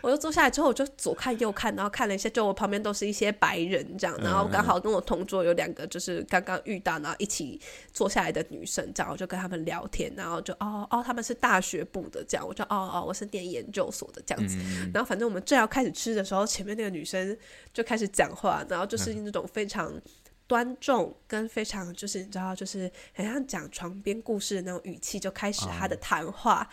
[0.00, 7.60] 我就坐下来之后，我就左看右看，然后看了一下，就我旁边都是一些白人这样，然后刚好跟我同桌有两个就是刚刚遇到，然后一起
[7.92, 14.56] 坐下来的女生，这样我就跟他们聊天，然后就哦哦，他们是大学部的这样，我就哦哦，我是念研究所的这样子。
[14.60, 17.36] 嗯、然后反正我们正要开始吃的时候，前面那个女生
[17.72, 20.00] 就开始讲话，然后就是那种非常。
[20.46, 26.66] 端重跟非常就是你知道，就是很像讲床边故事的那种语气，就开始他的谈话。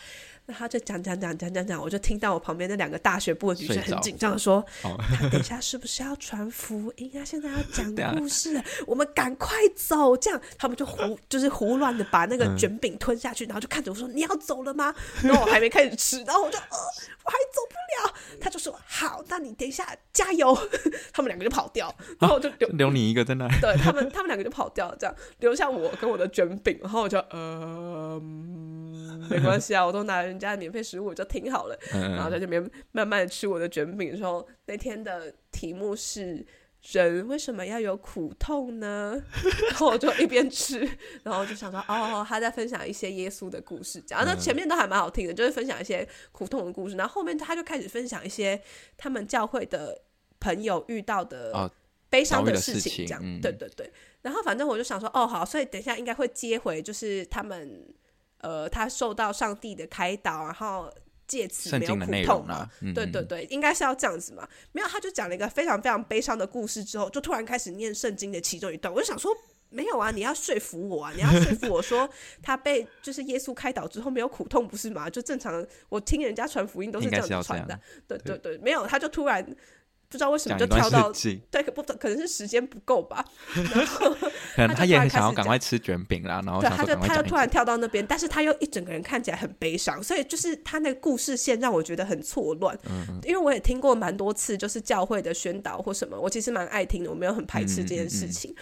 [0.48, 0.54] Oh.
[0.54, 7.26] 那他就讲讲讲讲讲讲，我就听到我旁边那两个大学部的女生很紧张的说：“他等一下是不是要传福音啊？
[7.26, 18.14] 现在要讲 故事，我们赶快走。”这样他们就胡就是胡乱的把那个卷饼吞下去，然后就看着我说：“你要走了吗？”然后我还没开始吃，然后我就呃，我还走不了。
[18.40, 20.56] 他就说：“好，那你等一下加油。
[21.12, 23.56] ”他们两个就跑掉，然后我就留留你一个在那里。
[23.60, 28.22] 对他们，他们两个就跑掉了，这样留下我跟我的卷饼，然后我就呃。
[29.28, 31.80] 没关系啊，我都拿人家的免费食物，我就听好了。
[31.92, 36.46] 然后在这边慢慢的吃我的卷饼的时候，那天的题目是
[36.92, 39.20] “人为什么要有苦痛呢？”
[39.72, 40.88] 然后我就一边吃，
[41.24, 46.96] 然后就想说：“哦，他在分享一些耶稣的故事。”讲那前面都还蛮好听的，就是分享一些苦痛的故事。
[46.96, 48.62] 然后后面他就开始分享一些
[48.98, 50.02] 他们教会的
[50.40, 51.72] 朋友遇到的
[52.10, 53.22] 悲伤的事情，这样。
[53.42, 53.92] 对对对。
[54.22, 57.84] 然后反正我就想说：“哦，好，所以等一下应该会接回，就是他们。”
[58.46, 60.94] 呃，他受到上帝的开导，然后
[61.26, 62.70] 借此没有苦痛嘛？
[62.82, 64.48] 嗯、对对对，应该是要这样子嘛？
[64.72, 68.94] 没有，他就讲了一个非常非常悲伤的故事之后，就突然开始念圣经的其中一段。
[68.94, 69.36] 我就想说，
[69.70, 72.08] 没有啊，你要说服我啊， 你要说服我说
[72.44, 75.10] 他被就是耶稣开导之后没有苦痛，不是吗？
[75.10, 77.80] 就正常，我听人家传福音都是这样传的。
[78.08, 79.44] 对对对，没有，他就突然。
[80.08, 81.12] 不知道为什么就跳到
[81.52, 83.26] 对，可不可能是时间不够吧？
[83.74, 84.10] 然后
[84.56, 92.78] 可能他也很想要赶快吃卷饼啦，然后对，他就他就突然跳到那边，但是他又一整个人看起来很悲伤，所以就是他那个故事线让我觉得很错乱。
[92.90, 98.56] 嗯，因为我也听过蛮多次，就是教会的宣导或什么，我其实蛮爱听的，我没有很排斥这件事情。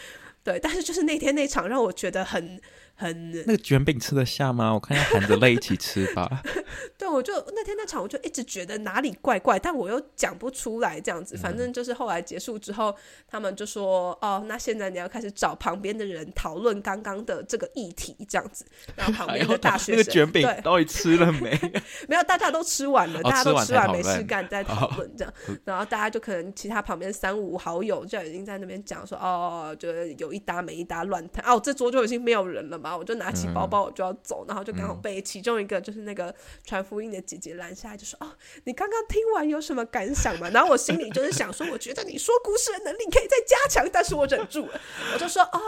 [0.43, 2.59] 对，但是就是那天那场让我觉得很。
[2.95, 4.73] 很那个卷饼吃得下吗？
[4.73, 6.41] 我看要含着泪一起吃吧。
[6.97, 11.35] 对，我就那天那场，我就一直觉得哪里怪怪，但我又讲不出来这样子。
[11.37, 12.95] 反正就是后来结束之后，
[13.27, 21.59] 他们就说：“哦，那现在你要开始找旁边的人讨论刚刚的这个议题，这样子。”然后旁边的大学 生，那个卷饼到底吃了没？
[22.07, 25.33] 没有，大家都吃完了，大家都吃完没事干，在讨论这样。
[25.65, 32.82] 然后大家就可能其他旁边三五好友就已经在那边讲说：“哦，就有一搭没一搭乱谈。”哦，这桌就已经没有人了。
[32.97, 36.33] 我就拿起包包，我就要走，嗯、然后就刚好被其中一个就是那个
[36.65, 38.31] 传福音的姐姐拦下来，就说：“哦，
[38.65, 44.81] 你刚刚听完有什么感想吗？” 然后我心里就是想说：“我觉得你说故事的能力可以再加强。”但是我忍住了，
[45.13, 45.59] 我就说：“哦，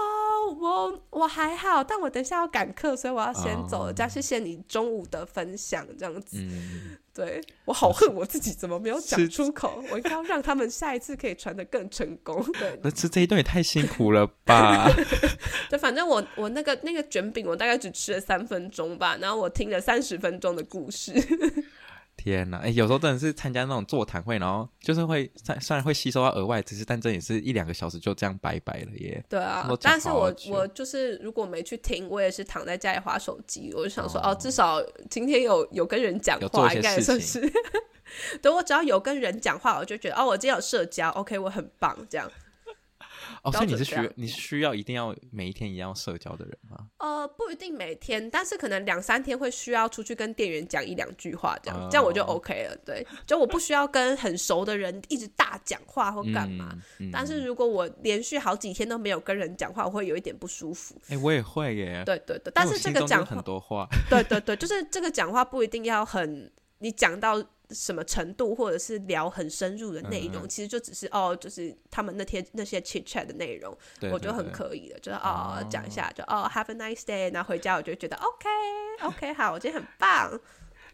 [0.59, 3.93] 我我还好，但我等一下要赶课，所以我要先走了。
[3.93, 6.37] 这样谢谢你中午的分享，这样子。
[6.39, 9.81] 嗯”对， 我好恨我自己，怎么没有讲出口？
[9.89, 12.45] 我应该要让他们下一次可以传的更成功。
[12.59, 14.91] 对，那吃这一顿也太辛苦了吧？
[15.69, 21.13] 对，反正我我那个那个卷饼，我大概只吃了三分钟吧，然后我听了三十分钟的故事。
[22.25, 29.23] 天呐，哎、欸，有时候真的是参加那种座谈会，然后就是会虽虽然会吸收到额外知识，但这也是一两个小时就这样拜拜了耶。
[29.29, 37.41] 对啊，但是我我就是如果没去听，我也是躺在家里划手机，我就想说哦，哦，至少今天有有跟人讲话，应该算是。
[38.41, 42.31] 对，我只要有跟人讲话，我就觉得哦，我今天有社交，OK，我很棒，这样。
[43.43, 46.87] 哦，所以你是需你是需要一定要每一天一样社交的人吗？
[46.97, 52.75] 呃，不一定每天，但是可能两三天会需要出去跟店员讲一两句话，这样、哦、这样我就 OK 了。
[52.85, 56.69] 对，就我不需要跟很熟的人一直大讲话或干嘛。
[56.99, 60.95] 嗯嗯、但是如果我连续好几天都没有跟人讲话，我会有一点不舒服。
[61.07, 62.03] 哎、欸，我也会耶。
[62.05, 63.87] 对对对，但是这个讲很多话。
[64.09, 67.43] 对对对，就是这个讲话不一定要很你讲到。
[67.71, 73.75] 什么程度，或者是聊很深入的内容，嗯、其实就只是哦，就是他们那天那些 chit chat 的内容，
[74.11, 78.49] 我觉得很可以的，就是哦讲一下，就哦 have a nice day，然后回家我就觉得 OK
[79.01, 80.39] OK 好，我今天很棒。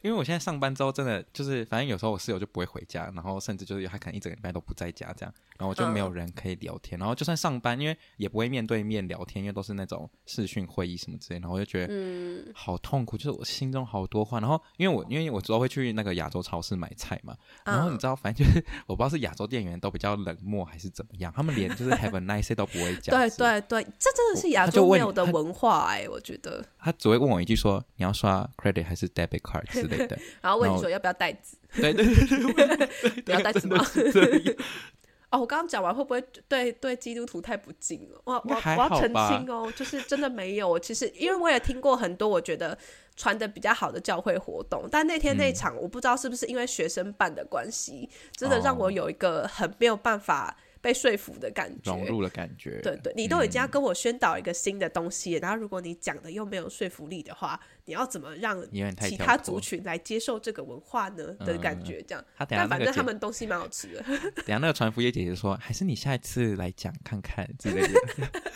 [0.01, 17.35] 因为我现在上班之后，真的就是，反正有时候我室友就不会回家，然后甚至就是他可能一整个礼拜都不在家这样，然后我就没有人可以聊天，嗯、然后就算上班，因为也不会面对面聊天，因为都是那种视讯会议什么之类，然后我就觉得嗯，好痛苦，就是我心中好多话，然后因为我因为我之后会去那个亚洲超市买菜嘛，
[17.65, 26.65] 然后你知道，反正就是我不知道是亚洲店员都比较冷漠还是怎么样，他们连就是 have a nice day 都不会讲，对对对，这真的是亚洲没有的文化哎、欸，我觉得。
[26.83, 30.71] 他只会问我一句说，你要刷 credit 还是 debit card 之类的， 然后问。
[30.73, 31.57] 你说要不要带子？
[31.75, 33.77] 对对对对， 不要带子吗？
[35.31, 38.21] 哦，我刚刚讲完会不会对对基督徒太不敬了？
[38.25, 40.77] 我我我要澄清哦，就是真的没有。
[40.79, 42.77] 其实因为我也听过很多我觉得
[43.15, 50.55] 传的比较好的教会活动，但那天那场我不知道是不是因为学生办的关系，真的让我有一个很没有办法。
[50.81, 52.81] 被说服的感觉，融入的感觉。
[52.81, 58.59] 对对，你都已经要跟我宣导一个新的东西，嗯、然后如果你讲的又没有说服力的话，你要怎么让
[58.99, 61.33] 其他族群来接受这个文化呢？
[61.45, 62.25] 的感觉这样。
[62.39, 64.01] 嗯、但反正他们东西蛮好吃的。
[64.43, 68.01] 等下那个传福音姐姐说，还是你下一次来讲看看之类的。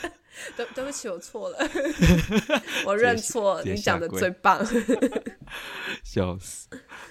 [0.57, 1.59] 对对不起，我错了，
[2.87, 4.65] 我认错，你讲的最棒。
[6.03, 6.67] 笑死。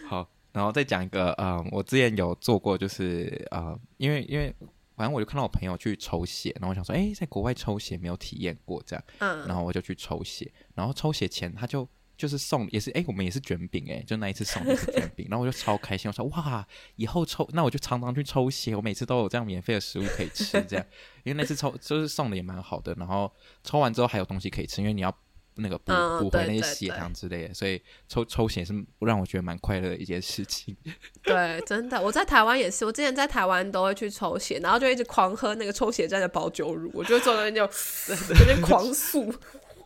[0.09, 4.53] 好，然后再讲一个，嗯，我之前有做过，就是呃，因为因为。
[4.97, 16.66] 反正我就看到我朋友去抽血，然后我想说，哎，在国外抽血没有体验过这样，嗯，然后我就去抽血，然后抽血前他就就是送，也是哎，我们也是卷饼哎，就那一次送的是卷饼， 然后我就超开心，我说哇，
[16.97, 20.86] 以后抽那我就常常去抽血，我每次都有这样免费的食物可以吃这样，
[21.24, 23.32] 因为那次抽就是送的也蛮好的，然后
[23.62, 25.16] 抽完之后还有东西可以吃，因为你要。
[25.57, 30.76] 那个补补回那些血糖之类的，所以抽抽血是让我觉得蛮快乐的一件事情。
[31.22, 37.62] 对，真的，我在台湾也是，我之前在台湾都会去抽血，然后就一直狂喝那个抽血站的保酒乳，我就坐在那边就
[38.38, 39.34] 有点狂速。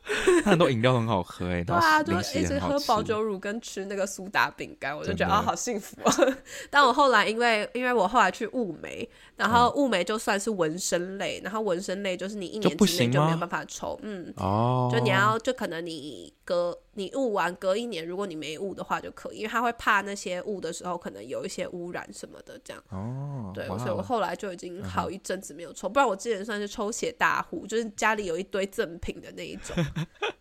[0.45, 6.15] 他很多饮料很好喝哎，对啊，就一直喝保酒乳跟吃那个苏打饼干，我就觉得啊、哦，好幸福啊！
[6.71, 16.79] 但我后来因为因为我后来去雾眉，然后雾眉就算是纹身类，然后纹身类就是你一年之内就没有办法抽，嗯，哦，就你要就可能你隔。
[16.95, 22.83] 你雾完隔一年，如果你没雾的话就可以，因为他会怕那些雾的时候可能有一些污染什么的，这样。
[22.89, 29.77] 哦，对，所以我后来就已经好一阵子没有抽，嗯、不然我之前算是抽血大户，就是家里有一堆赠品的那一种。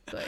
[0.05, 0.21] 对，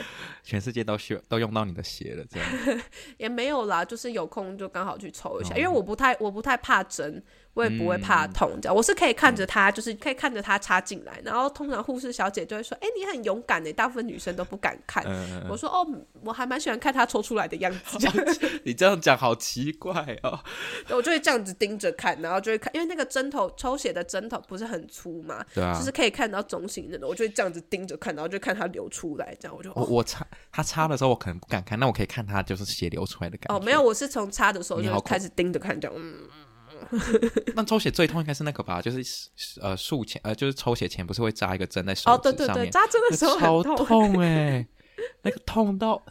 [0.50, 2.82] 全世界都需都用到你的血了，这样。
[3.18, 7.22] 也没有啦，就是有空就刚好去抽一下，哦、因为我不太我不太怕针。
[7.52, 15.02] 我也不会怕痛，这样、嗯、我是可以看着他，嗯、就是可以看着他插进来，然后通常护士小姐就会说：“哎、欸，你很勇敢的。”大部分女生都不敢看。
[15.04, 15.84] 嗯、我说：“哦，
[16.22, 17.98] 我还蛮喜欢看他抽出来的样子。
[17.98, 20.38] 这样”你这样讲好奇怪哦。
[20.94, 33.54] 我就会这样子盯着看，然后就会看，因为那个针头抽血的针头不是很粗嘛，对啊，就是可以看到中型的，我就会这样子盯着看，然后就看他流出来，这样我就我我插他插的时候我可能不敢看，那我可以看他就是血流出来的感觉。
[33.54, 36.28] 哦，没有，我是从插的时候就开始盯着看，这样嗯。
[37.54, 38.80] 那抽血最痛应该是那个吧？
[38.80, 39.28] 就是
[39.60, 42.18] 呃，术前呃，就是抽血前不是会扎一个针在手指上面？
[42.18, 44.68] 哦，对对对，扎针的时候超痛哎、欸，
[45.22, 46.02] 那个痛到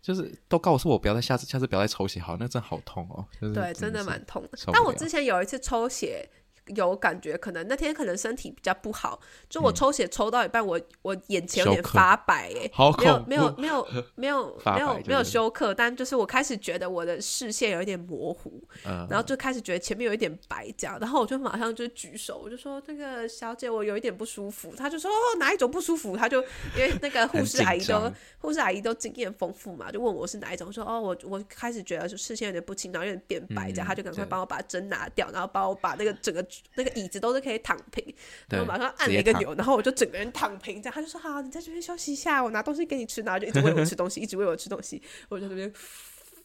[0.00, 3.26] 就是都告诉我不要再下次下次不要再抽血好，那个、真好痛哦。
[3.38, 4.50] 就是、对，真的蛮痛的。
[4.72, 6.28] 但我之前有一次抽血。
[6.76, 18.62] 有感觉，可能那天可能身体比较不好，就我抽血抽到一半，我我眼前有点 发白，哎，没有没有没有没有没有没有休克，但就是我开始觉得我的视线有一点模糊，
[19.08, 26.42] 然后就开始觉得前面有一点白这样，然后我就马上就举手，我就说那个小姐，我有一点不舒服，她就说哦，哪一种不舒服，她就
[26.76, 36.44] 因为那个 护士阿姨都护士阿姨都经验丰富嘛，就问我是哪一种，我说哦，我我开始觉得就视线有点不清，然后有点变白这样，她就赶快帮我把针拿掉，然后帮我把那个整个。
[36.74, 38.14] 那个椅子都是可以躺平，
[38.48, 45.72] 然后马上按了一个钮，然后我就整个人躺平，这样他就说好，你在这边休息一下，我拿东西给你吃，然后就一直喂我吃东西，一直喂我吃东西，我就这边，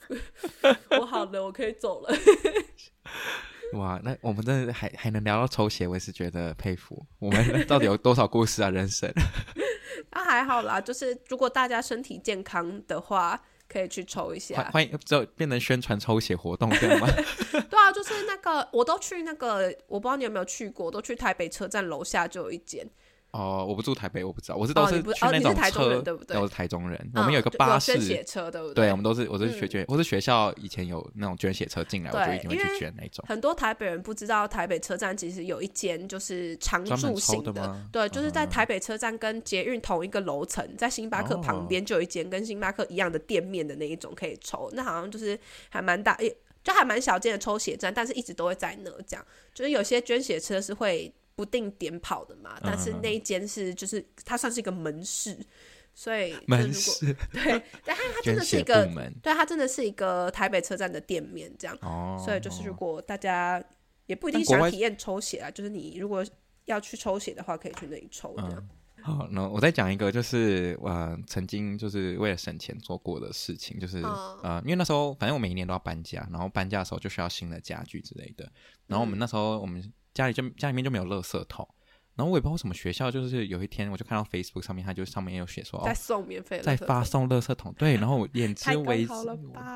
[0.99, 2.17] 我好了，我可以走了。
[3.73, 7.05] 哇，那我们真的还还能聊到抽血，我也是觉得佩服。
[7.19, 8.69] 我们到底有多少故事啊？
[8.69, 9.11] 人生？
[10.11, 13.41] 那还好啦，就是如果大家身体健康的话。
[13.73, 17.07] 可以去抽一下，欢迎就变成宣传抽血活动，对吗？
[17.51, 22.87] 对啊，就是那个，我都去那个，我不知道你有没有去过，都去台北车站楼下就有一间。
[23.33, 24.55] 哦，我不住台北，我不知道。
[24.55, 26.37] 我是都是去那种车，对不对？
[26.37, 28.85] 我是台中人，我们有个巴士捐血车，对不对？
[28.85, 33.25] 对，我们都是，我是学捐，我是学校以前有那种捐血车进来，我就一定会去捐那种。
[33.27, 44.69] 很多台北人不知道，台北车站其实有一间就是常住型的，对，就是在台北车站跟捷运同一个楼层，在星巴克旁边就有一间跟星巴克一样的店面的那一种可以抽。
[44.73, 45.35] 那好像就是
[45.69, 46.15] 还蛮大，
[46.63, 49.25] 就还蛮小间的抽血站，但是一直都会在那这样。
[49.55, 51.11] 就是有些捐血车是会。
[51.35, 55.37] 不定点跑的嘛，但是那一间是就是它算是一个门市，
[55.93, 58.85] 所以门市对，但它它真的是一个，
[59.21, 61.77] 对，它真的是一个台北车站的店面这样。
[61.81, 63.63] 哦，所以就是如果大家
[64.05, 66.25] 也不一定想要体验抽血啊，就是你如果
[66.65, 68.55] 要去抽血的话，可以去那里抽这样。
[68.57, 68.69] 嗯
[69.05, 78.49] 好，那我再讲一个，就是我、呃、曾经就是为了省钱做过的事情，就是、哦、呃，因为那时候反正我每一年都要搬家，然后搬家的时候就需要新的家具之类的。
[78.87, 81.67] 然后我们那时候我们家里就家里面就没有垃圾桶，
[82.15, 87.73] 然后我也不知道为什么学校就是有一天我就看到 Facebook 上面，它就上面有写说在送免费，在发送垃圾桶。
[87.73, 89.13] 对，然后我眼 之为之，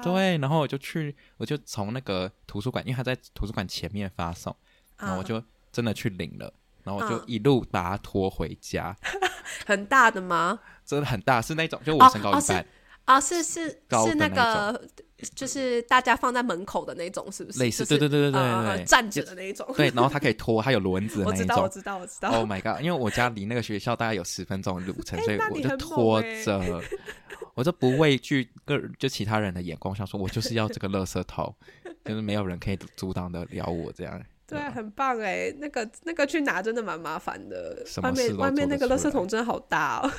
[0.04, 4.56] 对，然后我就去，我就从那个图书馆，因为他在图书馆前面发送，
[4.98, 6.54] 然后我就真的去领了。
[6.84, 8.96] 然后我就一路把它拖回家，
[9.68, 10.58] 很大的吗？
[10.86, 12.66] 真的很大，是那种就我身高一半
[13.04, 14.90] 啊，是是是那个，
[15.34, 17.60] 就是大家放在门口的那种，是不是？
[17.60, 19.68] 类似，对对对对对，站着的那种。
[19.76, 21.40] 对，然后它可以拖，它有轮子的那种。
[21.40, 22.30] 我知道，我知道，我知道。
[22.30, 22.84] Oh my god！
[22.84, 26.82] 因为我家离那个学校大概有十分钟的路程，所以我就拖着，
[27.56, 31.56] 我就不畏惧个就其他人的眼光，想说我就是要这个垃圾桶，
[32.06, 34.22] 就是没有人可以阻挡得了我这样。
[34.46, 40.12] 对，很棒哎，那个那个去拿真的蛮麻烦的，外面外面那个垃圾桶真的好大哦。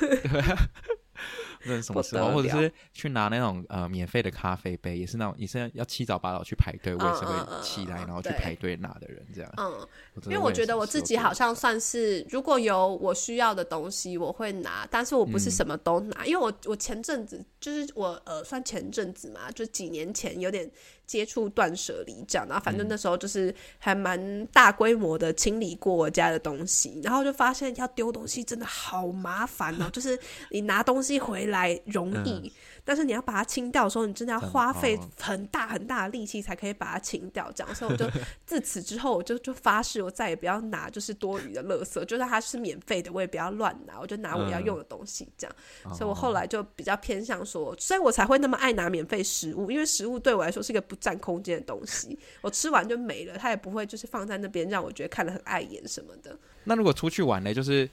[1.65, 9.51] 那什么时候，或者是去拿那种呃免费的咖啡杯，也是那种也是要七早八早去排队，我也是会起来然后去排队拿的人这样。
[9.57, 9.87] 嗯，
[10.25, 20.69] 因为我觉得我自己好像算是，如果有我需要的东西，我会拿，但是我不是什么都拿，因为我我前阵子就是我呃算前阵子嘛，就几年前有点
[21.05, 30.17] 接触断舍离这样，然后反正那时候就是还蛮大规模的清理过我家的东西，然后就发现要丢东西真的好麻烦哦，就是
[30.51, 32.51] 你拿东西回来容易，嗯、
[32.83, 37.51] 但是你要把它清掉的时候，你真的要花费很大很大的力气才可以把它清掉。
[37.51, 38.09] 这样，所以我就
[38.45, 45.27] 自此之后，我就就发誓，我再也不要拿就是多余的垃圾，就算它是免费的，我也不要乱拿，我就拿我要用的东西。
[45.37, 56.37] 这样，嗯、所以我后来就比较偏向说，所以我才会那么爱拿免费食物，因为食物对我来说是一个不占空间的东西，我吃完就没了，它也不会就是放在那边让我觉得看得很碍眼什么的。
[56.65, 57.89] 那如果出去玩呢，就是。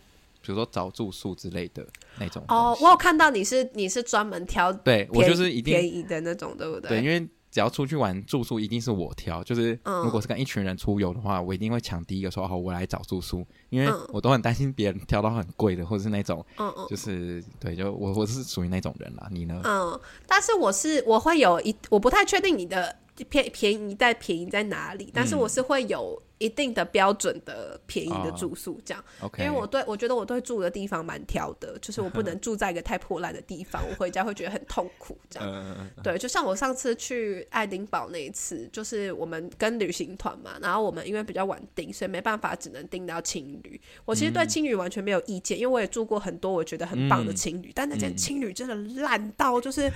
[0.47, 1.85] 比如说找住宿之类的
[2.19, 6.89] 那种哦，我有看到你是你是专门挑对我就是一定便宜的那种，对不对？
[6.89, 7.21] 对，因为
[7.51, 9.43] 只要出去玩住宿，一定是我挑。
[9.43, 19.27] 就是如果是跟一群人出游的话，嗯、我一定会抢第一个说好，我来找住宿，因为我都很担心别人挑到很贵的，或者是那种，嗯嗯，就是对，就我我是属于那种人啦。
[19.31, 19.61] 你呢？
[19.65, 22.95] 嗯，但是我是我会有一，我不太确定你的
[23.25, 26.23] 便便宜在便宜在哪里，但是我是会有。
[26.39, 29.45] 一定的标准的便宜的住宿，这样，oh, okay.
[29.47, 35.89] 因为我对我觉得我对住的地方蛮挑的，就是我不能住在一个太破烂的地方，我回家会觉得很痛苦，这样。
[36.03, 43.81] 对，就像我上次去爱丁堡那一次，就是我们跟旅行团嘛，然后我们因为比较晚订，所以没办法，只能订到青旅。
[44.05, 49.91] 我其实对青旅完全没有意见，因为我也住过很多我觉得很棒的青旅，嗯、但那间青旅真的烂到，就是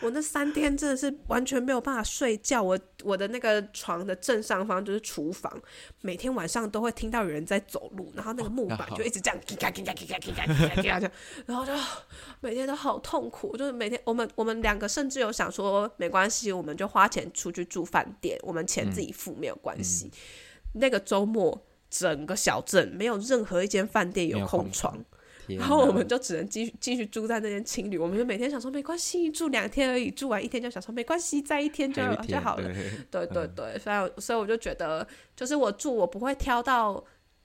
[0.00, 5.42] 我那三天真的是完全没有办法睡觉，我我的那个床的正上方就是厨房。
[5.42, 5.60] 房
[6.02, 9.36] 每天晚上都会听到有人在走路，然后那个木板就一直这样，
[11.46, 11.72] 然后就
[12.38, 13.56] 每天都好痛苦。
[13.56, 20.12] 就是每天我们我们两个甚至有想说，没关系，我们就花钱出去住饭店，我们钱自己付没有关系。
[20.74, 21.60] 那个周末，
[21.90, 24.96] 整个小镇没有任何一间饭店有空床。
[25.48, 32.74] 然后我们就只能继续继续住在那间青旅，我们就每天想说没关系，住两天而已，住完一天就想说没关系，再一天就天就好了。
[33.10, 37.04] 对对对，所以所以我就觉得，就是我住我不会挑到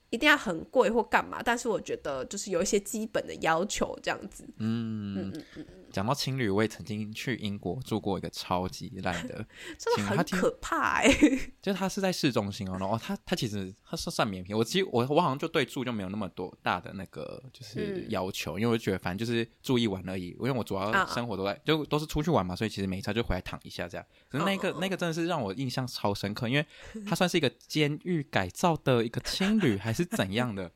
[0.10, 4.44] 一定要很贵或干嘛，但是我觉得就是有一些基本的要求这样子。
[4.58, 5.66] 嗯嗯嗯。
[5.98, 9.44] 讲到青旅，我也曾经去英国住过一个超级烂的，
[9.80, 11.40] 真的很可怕哎、欸！
[11.60, 14.56] 就是它是在市中心哦，然后它它其实它是算免平。
[14.56, 20.28] 我其实我我好像就对住就没有那么多大的那个就是要求，嗯、因为我觉得反正就是住一晚而已。
[20.28, 24.06] 因为我主要生活都在、啊、就都是出去玩嘛，所以其实每一次就回来躺一下这样。
[24.30, 26.66] 可是那个、哦、那个真的是让我印象超深刻，因为
[27.08, 30.72] 它算是一个监狱改造的一个青旅还是怎样的。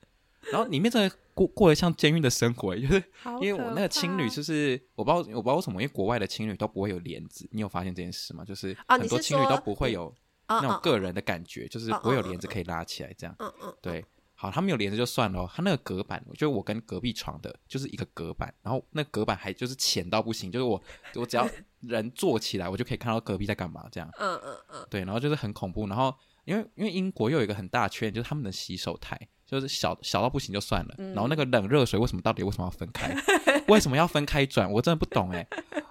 [0.52, 3.04] 然后里面真的过过得像监狱的生活，就是
[3.40, 8.44] 因为我那个青旅就是我不知道我不知道为什么，因为国外的青旅都不会有帘子，你有发现这件事吗？
[8.44, 10.14] 就是很多青旅都不会有
[10.48, 13.36] 那种个人的感觉，就是不会有帘子可以拉起来这样。
[13.40, 20.82] 嗯嗯，对，好，他们有帘子就算了，他那个隔板，就我跟隔壁床的就是一个隔板，然后那隔板还就是浅到不行，就是我
[21.16, 21.48] 我只要
[21.80, 24.10] 人坐起来，我就可以看到隔壁在干嘛这样。
[24.18, 26.14] 嗯嗯嗯，对，然后就是很恐怖，然后
[26.44, 29.18] 因为因为英国又有一个很大的缺点，就是他们的洗手台。
[29.52, 33.14] 就是小小到不行就算了，嗯、然后那个冷热水为什么到底为什么要分开？
[33.68, 34.72] 为什么要分开转？
[34.72, 35.46] 我真的不懂哎！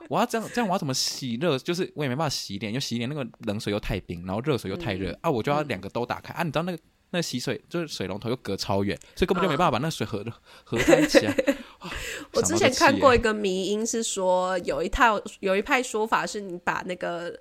[0.09, 1.59] 我要这样这样我要怎么洗热？
[1.59, 5.31] 就是我也没办法洗脸，因为洗脸那个冷水又太冰，然后热水又太热、嗯、啊！
[5.31, 6.43] 我就要两个都打开、嗯、啊！
[6.43, 6.79] 你知道那个
[7.11, 10.25] 那个洗水就是水龙头又隔超远，所以根本就没办法把那个水合
[10.65, 11.35] 合在一起啊！
[12.33, 17.39] 我之前看过一个迷因，是说有一套有一派说法是你把那个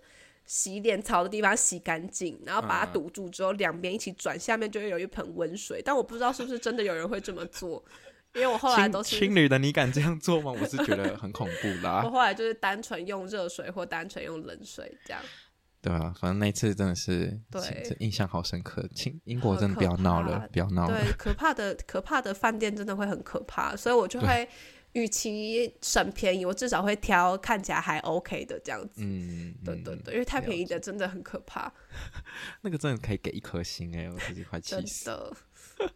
[0.49, 5.79] 洗脸槽的地方洗干净，然后把它堵住之后，两边一起转，下面就会有一盆温水。
[5.79, 7.85] 但我不知道是不是真的有人会这么做，
[8.33, 10.51] 因为我后来都是青侣的，你敢这样做吗？
[10.51, 12.01] 我是觉得很恐怖啦。
[12.03, 15.21] 我后来就是单纯用热水或单纯用冷水这样。
[15.83, 18.83] 对啊，反正那次真的是对印象好深刻。
[19.05, 20.99] 英英国真的不要闹了，不要闹了。
[20.99, 24.49] 对，可怕的可怕的饭店真的会很可怕，所以我就会。
[24.93, 29.01] 与其省便宜，我至少会挑看起来还 OK 的这样子。
[29.03, 31.71] 嗯，对对对，因为太便宜的真的很可怕。
[32.61, 35.05] 那个真的可以给一颗星哎，我自己快气死。
[35.05, 35.33] 的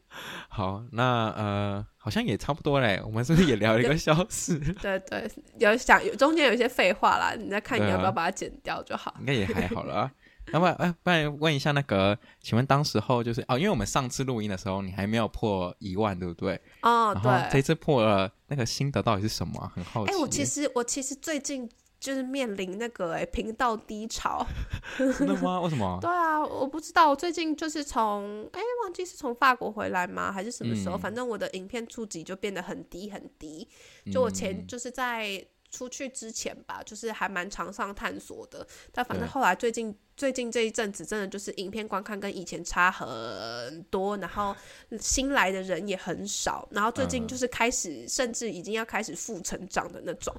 [0.47, 3.01] 好，那呃，好像也差不多嘞。
[3.03, 4.57] 我们是不是也聊了一个小时？
[4.81, 5.29] 对对，
[5.59, 9.13] 有想有中间有一些废话啦，你再看你要不要把它剪掉就好。
[9.19, 10.09] 应该也还好了。
[10.51, 16.59] 要不然，哎，不然问一下那个，请问当时候就是哦，因为我们上次录音的时候，你还没有破一万，对不对？
[16.81, 17.49] 哦，对。
[17.51, 19.71] 这次破了，那个心得到底是什么啊？
[19.73, 20.11] 很好奇。
[20.11, 21.69] 哎，我其实我其实最近
[21.99, 24.45] 就是面临那个哎频道低潮。
[25.17, 25.61] 真的吗？
[25.61, 25.97] 为什么？
[26.01, 27.09] 对啊，我不知道。
[27.09, 30.31] 我最近就是从哎忘记是从法国回来吗？
[30.31, 30.97] 还是什么时候？
[30.97, 33.67] 嗯、反正我的影片触及就变得很低很低。
[34.11, 35.45] 就我前就是在。
[35.73, 44.55] 出去之前吧，就是还蛮常上探索的，但反正后来最近最近这一阵子，真的就是影片观看跟以前差很多，然后
[44.99, 50.31] 新来的人也很少，然后最近就是开始，嗯、甚至已经要开始负成长的那种。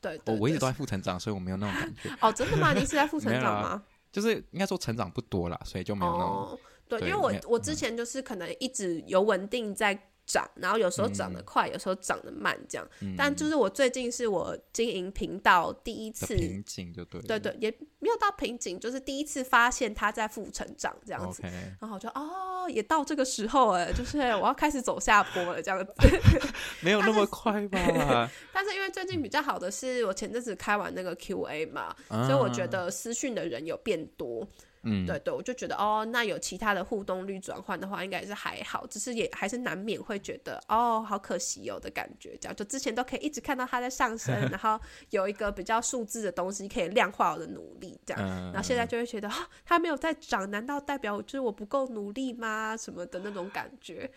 [0.00, 2.08] 对，我我一直都在负成长，所以我没有那种感觉。
[2.22, 2.72] 哦，真的吗？
[2.72, 3.68] 你是在负成长吗？
[3.70, 6.60] 啊、就是应该说成长不多啦，所以就没有那种。
[6.86, 10.00] 对，因为我我之前就是可能一直有稳定在。
[10.28, 12.86] 涨，然后有时候涨得快，嗯、有时候涨得慢，这样。
[13.00, 17.20] 嗯、但就是我最近是我经营频道第一次瓶颈，就对。
[17.22, 21.42] 对对，也没有到瓶颈，就是第一次发现它在负成长这样子。
[21.80, 25.94] 然后我就哦，也到这个时候哎，就是 我要开始走下坡了这样子。
[26.82, 28.30] 没有那么快吧？
[28.52, 34.46] 但是，因为最近比较好的是我前阵子开完那个 Q&A 嘛，嗯、所以我觉得私讯的人有变多。
[34.82, 48.22] 嗯，对对，我就觉得哦，那有其他的互动率转换的话，应该是还好，只是也还是难免会觉得哦，好可惜哦的感觉，这样就之前都可以一直看到它在上升， 然后有一个比较数字的东西可以量化我的努力，这样，
[48.52, 52.76] 然后现在就会觉得哦，它没有在涨，难道代表就是我不够努力吗？
[52.76, 54.10] 什么的那种感觉，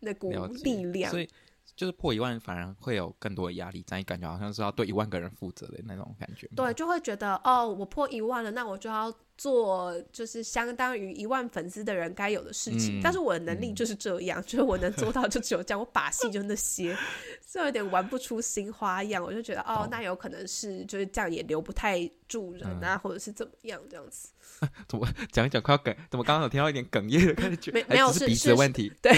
[0.00, 0.30] 那股
[0.62, 1.28] 力量，所以
[1.74, 9.12] 就是破一万反而会有更多的压力，这样感觉好像是要对一万个人负责的那种感觉，对，就会觉得哦，我破一万了，那我就要。
[9.36, 16.96] 做就是相当于一万粉丝的人该有的事情，嗯、但是我的能力就是这样，嗯、就是我能做到就只有这样，我把戏就那些，
[17.44, 19.22] 所以有点玩不出新花样。
[19.22, 24.28] 我就觉得哦，哦，那有可能是就是这样也留不太住人啊，嗯、或者是怎么样这样子。
[24.88, 25.96] 怎么讲一讲快要哽？
[26.10, 27.72] 怎么刚刚有听到一点哽咽的感觉？
[27.72, 28.92] 没没有是鼻子的问题？
[29.02, 29.12] 对，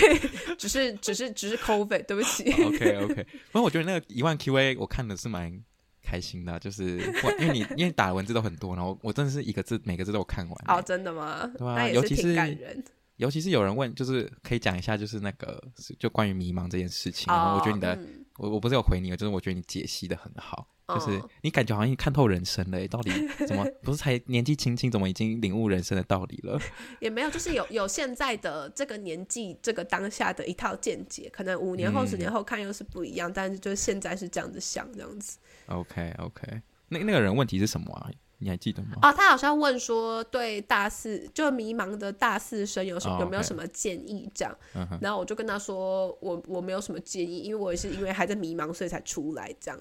[0.56, 2.50] 只是只是只是 COVID，对不起。
[2.64, 5.62] OK OK，不过我觉得那个一万 QA 我看的是蛮。
[6.06, 6.98] 开心的，就是，
[7.40, 10.56] 因为你因为打的文字都很多，然后我真的是一个字每个字都有看完。
[10.68, 11.50] 哦，真的吗？
[11.58, 11.88] 对啊。
[11.88, 12.36] 尤其是
[13.16, 15.62] 尤其是有人问，就是可以讲一下，就是那个
[15.98, 17.32] 就关于迷茫这件事情。
[17.32, 20.68] 然后我觉得你的，嗯、我我不是有回你，就是我觉得你解析的很好。
[20.88, 23.10] 就是你感觉好像你看透人生了，到底
[23.46, 26.60] 怎么 不是才年纪轻轻，怎么已经领悟人生的道理了？
[27.00, 35.38] 也没有，就是有有现在的这个年纪，这个当下的一套见解，可能五年后、十年后看又是不一样，嗯、但是就是现在是这样子想，这样子。
[35.66, 38.08] OK OK，那那个人问题是什么啊？
[38.38, 38.98] 你还记得吗？
[39.00, 44.54] 哦，他好像问说，对大四就迷茫的大四生有什有没有什么建议这样？
[45.00, 49.80] 然后我就跟他说，我我没有什么建议，因为我也是因为还在迷茫，所以才出来这样。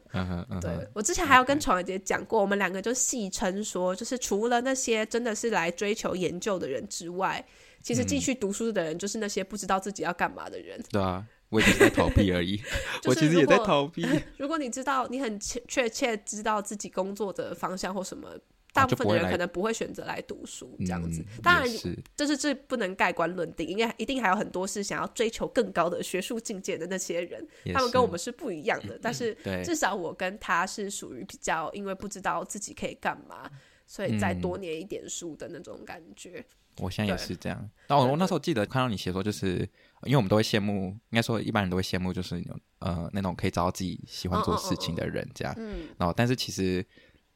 [0.62, 7.46] 对，我之前还有跟宠儿姐讲过.我们两个就戏称说，就是除了那些真的是来追求研究的人之外，
[7.82, 10.80] 其实继续读书的人就是那些不知道自己要干嘛的人。
[10.80, 11.26] 嗯、对啊。
[11.50, 12.62] 我也是在逃避而已，
[13.06, 14.06] 我其实也在逃避。
[14.38, 18.30] 如果你知道，你很确切知道自己工作的方向或什么，
[18.74, 21.24] 大部分的人可能不会选择来读书这样子。
[21.42, 21.70] 当然，
[22.18, 29.00] 就是这不能盖棺论定，因为一定还有很多是想要追求更高的学术境界的那些人，他们跟我们是不一样的。
[29.02, 29.34] 但是
[29.64, 33.50] 至少我跟他是属于比较，因为不知道自己可以干嘛，
[33.86, 36.44] 所以再多念一点书的那种感觉。
[36.80, 37.70] 我现在也是这样。
[37.88, 39.70] 那我我那时候记得看到你写说，就是。
[40.04, 42.44] 因为我们都会羡慕，应该说一般人都会羡慕，就是
[42.80, 45.54] 呃那种可以找到自己喜欢做事情的人，这样。
[45.58, 45.82] 嗯。
[45.82, 46.86] 嗯然后，但是其实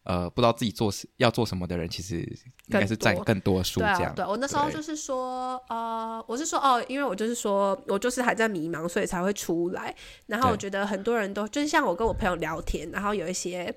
[0.03, 4.13] 呃不知道自己做事要做什么的人，其实应该是占更多数这样。
[4.13, 9.95] 对我那时候就是说，对呃，我是说哦，因为我就是说我就是还在迷茫，所以才会出来。
[10.27, 13.73] 然后我觉得很多人都就是像我跟我朋友聊天，然后有一些。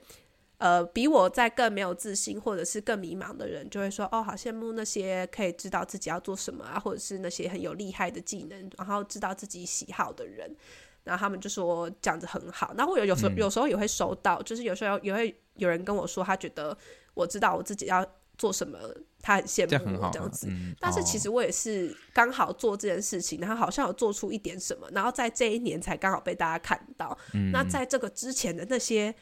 [0.63, 10.55] 呃，比我在更没有自信或者是更迷茫的人，就会说哦，好羡慕那些可以知道自己要做什么啊，或者是那些很有厉害的技能，然后知道自己喜好的人。
[11.03, 12.73] 然后他们就说讲得很好。
[12.77, 16.79] 那我有有时候、嗯、有时候也会收到，就是有时候也会有人跟我说，他觉得
[17.15, 18.07] 我知道我自己要
[18.39, 18.79] 做什么，
[19.21, 20.47] 他很羡慕我这样子。
[20.49, 27.19] 嗯、但是其实我也是刚好做这件事情，然后好像有做出一点什么，然后在这一年才刚好被大家看到。
[27.35, 29.13] 嗯、那在这个之前的那些。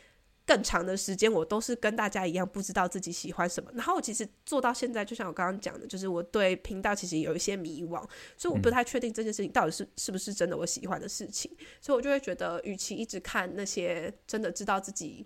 [0.51, 3.71] 更长的时间，我都是跟大家一样，不知道自己喜欢什么。
[3.73, 8.05] 然后我其实做到现在，就像我刚刚讲的，就是我对频道其实有一些迷惘，
[8.37, 11.49] 所以我不太确定这件事情到底是是不是真的我喜欢的事情。
[11.81, 15.25] 所以我就会觉得，与其一直看那些真的知道自己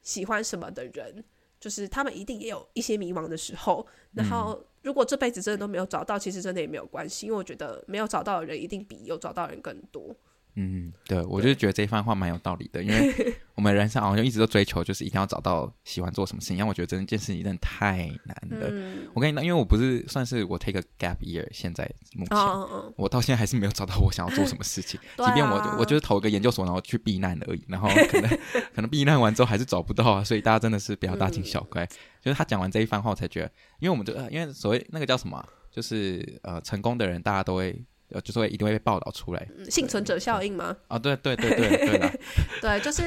[0.00, 1.22] 喜欢什么的人，
[1.60, 3.86] 就是他们一定也有一些迷茫的时候。
[4.14, 10.16] 然后如果这辈子真的都没有找到，其实真的也没有关系，因为我觉得没有找到的人一定比有找到的人更多。
[10.58, 13.14] 嗯，对，我就是觉得这一番话蛮有道理的，因为
[13.54, 16.56] 我们人生好像一直都追求，就是一定要找到喜欢做什么事情。
[16.56, 18.66] 让我觉得这件事情真的太难了。
[18.70, 24.98] 嗯、我跟你讲，因为我不是算是我 take a gap year，现在目前、哦、我到现在还是没有找到我想要做什么事情。
[25.18, 28.30] 即便我、啊、我就是投个研究所，然后去避难而已，然后可能
[28.74, 30.24] 可能避难完之后还是找不到啊。
[30.24, 31.84] 所以大家真的是不要大惊小怪。
[31.84, 31.88] 嗯、
[32.22, 37.78] 就是他讲完这一番话，我才觉得，因为我们就因为所谓那个叫什么，就是呃成功的人，大家都会。
[38.10, 40.76] 呃，就是会一定会被报道出来，幸存者效应吗？
[40.88, 42.12] 啊、哦，对对对对对啦
[42.60, 43.02] 对，就是。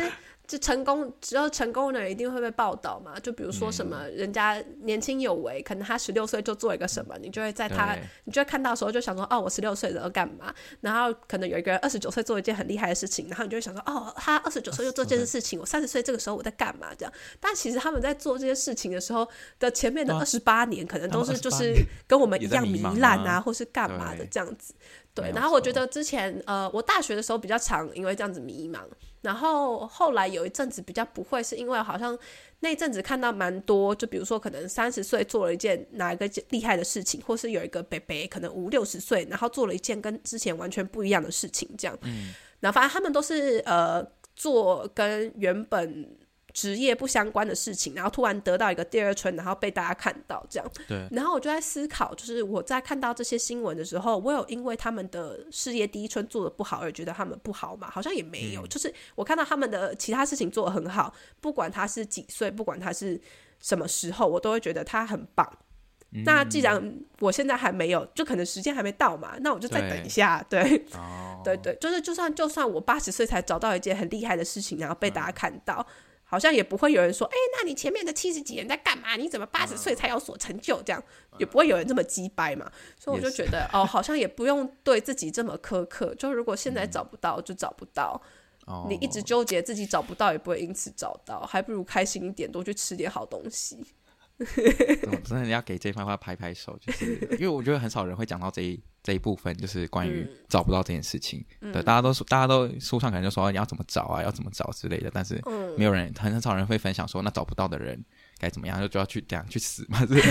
[0.50, 3.20] 就成功，只要成功的人一定会被报道嘛。
[3.20, 10.52] 就比如说什么，人家年轻有为，可能他十六岁就做一个什么，你就会在他，你就会看到的时候就想说，哦，我十六岁的要干嘛？
[10.82, 16.88] 然后可能有一个人二十九岁做一件很厉害的事情，然后你就会想说，哦，他二十九岁就做这件事情，我三十岁这个时候我在干嘛？
[16.97, 17.14] 这样。
[17.39, 19.30] 但其实他们在做这些事情的时候
[19.60, 21.76] 的前面的二十八年，可能都是就是
[22.08, 24.74] 跟我们一样糜烂啊，或是干嘛的这样子。
[25.14, 25.32] 对。
[25.32, 28.80] 然后我觉得之前呃，我大学的时候比较常因为这样子迷茫。
[29.22, 32.18] 然后后来有一阵子比较不会，是因为好像
[32.62, 41.97] 那阵子看到蛮多，就比如说可能三十岁做了一件哪一个厉害的事情，或是有一个伯伯可能五六十岁，然后做了一件跟之前完全不一样的事情，这样。
[42.03, 42.34] 嗯。
[42.62, 44.05] 然后反正他们都是呃
[44.36, 46.18] 做跟原本。
[46.60, 50.72] 职业不相关的事情，然后突然得到一个第二春，然后被大家看到这样。
[50.89, 51.07] 对。
[51.12, 57.89] 然后我就在思考，就是我在看到这些新闻的时候，我有因为他们的事业第一春做的不好而觉得他们不好吗？
[57.89, 58.66] 好像也没有。
[58.66, 63.18] 嗯、就是我看到他们的其他事情做的很好，不管他是几岁，不管他是
[63.62, 65.49] 什么时候，我都会觉得他很棒。
[66.12, 70.45] 嗯、那既然我现在还没有，就可能时间还没到嘛，那我就再等一下。
[70.49, 70.62] 对。
[70.68, 75.86] 对，哦、对对，就是就算就算我八十岁才找到一件很厉害的事情，然后被大家看到。
[75.88, 79.16] 嗯好像也不会有人说，哎、欸，那你前面的七十几年在干嘛？
[79.16, 80.80] 你怎么八十岁才有所成就？
[80.84, 81.04] 这样
[81.40, 82.72] 也不会有人这么鸡掰嘛。
[83.00, 86.14] 所以我就觉得，哦， 好像也不用对自己这么苛刻。
[86.14, 88.22] 就如果现在找不到，就找不到。
[88.68, 93.84] 嗯、你一直纠结自己找不到，也不会因此找到，还不如开心一点，多去吃点好东西。
[95.26, 101.46] 真的要给这番话拍拍手，就是因为我觉得很少人会讲到这一这一部分，就是关于找不到这件事情。
[101.60, 105.42] 嗯、对，大家都说，大家都书上可能就说你要怎么找啊，要怎么找之类的，但是
[105.78, 108.02] 没有人，很很少人会分享说，那找不到的人
[108.38, 110.04] 该怎么样，就就要去这样去死嘛。
[110.08, 110.22] 对，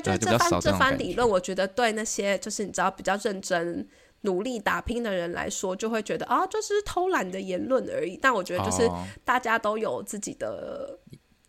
[0.00, 3.86] 就这番这番理论，我觉得对那些就是你知道比较认真
[4.22, 8.16] 努力打拼的人来说，就会觉得啊，就是偷懒的言论而已。
[8.16, 8.88] 但我觉得就是
[9.24, 10.98] 大家都有自己的。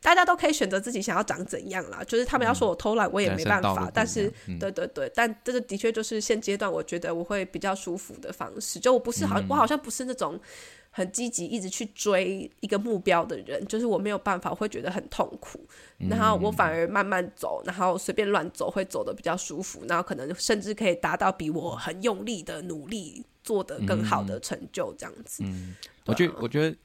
[0.01, 3.85] 大家都可以选择自己想要长怎样啦，就是他们要说我偷懒，我也没办法。
[3.85, 8.79] 嗯、但是，嗯、对对对，但这个的确就是现阶段我觉得我会比较舒服的方式。
[8.79, 10.39] 就我不是好，嗯、我好像不是那种
[10.89, 15.59] 很积极一直去追一个目标的人，就是我没有办法，我会觉得很痛苦。
[16.09, 19.83] 然后我反而慢慢走，然后随便乱走，会走的比较舒服。
[19.87, 25.43] 然后可能甚至可以达到比我很用力的努力做得更好的成就，这样子。
[25.45, 25.75] 嗯，
[26.07, 26.75] 我觉得，我觉得。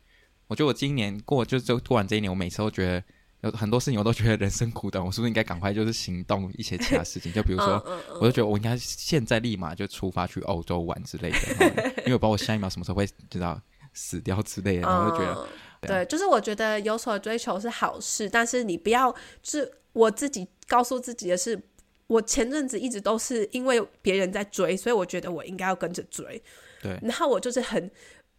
[0.49, 3.03] 我觉得我今年过就就过完这一年，我每次都觉得
[3.43, 7.33] 有很多事情，我都觉得人生苦短，我是不是应该赶快就是行动一些其他事情？
[7.33, 7.85] 就比如说，
[8.21, 13.61] 我就觉得我应该现在立马就出发去欧洲玩之类的， 因为我不知道我下一秒什么时候会知道
[13.93, 15.49] 死掉之类的，然后就觉得，
[15.81, 19.11] 对，就是我觉得有所追求是好事，但是你不要，
[19.43, 21.61] 就是我自己告诉自己的是，
[22.07, 26.41] 我前阵子一直都是因为别人在追，所以我觉得我应该要跟着追，
[26.81, 27.91] 对，然后我就是很。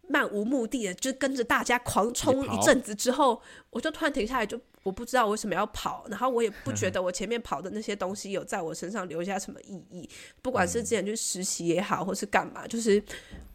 [0.08, 3.40] 漫无目的的就跟着大家狂冲一阵子之后，
[3.70, 10.08] 我就突然停下来，就我不知道为什么要跑，然后我也不觉得我前面跑的那些东西有在我身上留下什么意义，
[10.40, 13.02] 不管是之前去实习也好，或是干嘛，就是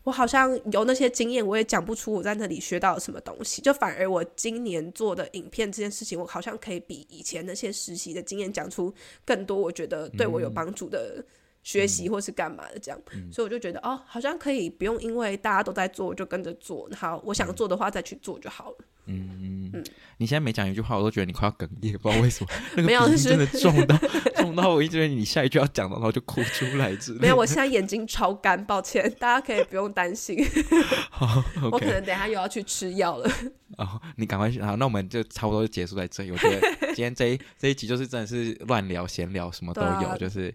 [0.04, 8.94] 我好像有那些经验，我也讲不出我在那里学到了什么东西，就反而我今年做的影片这件事情，我好像可以比以前那些实习的经验讲出
[9.26, 11.24] 更多，我觉得对我有帮助的。
[11.64, 18.78] 学习或是干嘛的这样，嗯、所以我就觉得哦，好像可以不用因为大家都在做就跟着做，好，我想做的话再去做就好了。
[19.06, 19.84] 嗯嗯嗯，
[20.18, 22.50] 你现在每讲一句话，我都觉得你快要哽咽，不知道为什么。
[22.76, 23.98] 那个没有，鼻音真的重到
[24.36, 27.20] 重到，我一直觉得你下一句要讲的，然后就哭出来之类。
[27.24, 30.38] 没有，我现在眼睛超干，抱歉，大家可以不用担心。
[31.12, 33.30] 好，我可能等下又要去吃药了。
[33.78, 36.32] 哦，你赶快去，好，那我们就差不多就结束在这里。
[36.32, 40.54] 我觉得今天这一这一集就是真的是乱聊闲聊，什么都有，啊、就是。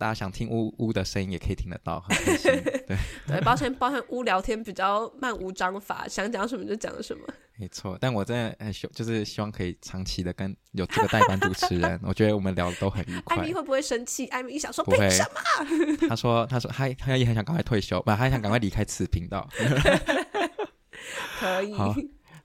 [0.00, 2.50] 大家想听呜呜的声音也可以听得到，很开心。
[2.88, 2.96] 对
[3.28, 7.22] 对，抱歉抱歉，呜聊天比较漫无章法，想讲什么就讲什么。
[7.58, 13.36] 没错，但我真的很希，就是希望可以长期的跟有这个代班主持人，我觉得我们聊的都很愉快。
[13.36, 14.24] 艾米会不会生气？
[14.28, 16.08] 艾米一想说，不什么？
[16.08, 19.46] 他说，他说，他他也很想赶快退休，不，他还想赶快离开此频道。
[21.38, 21.74] 可以。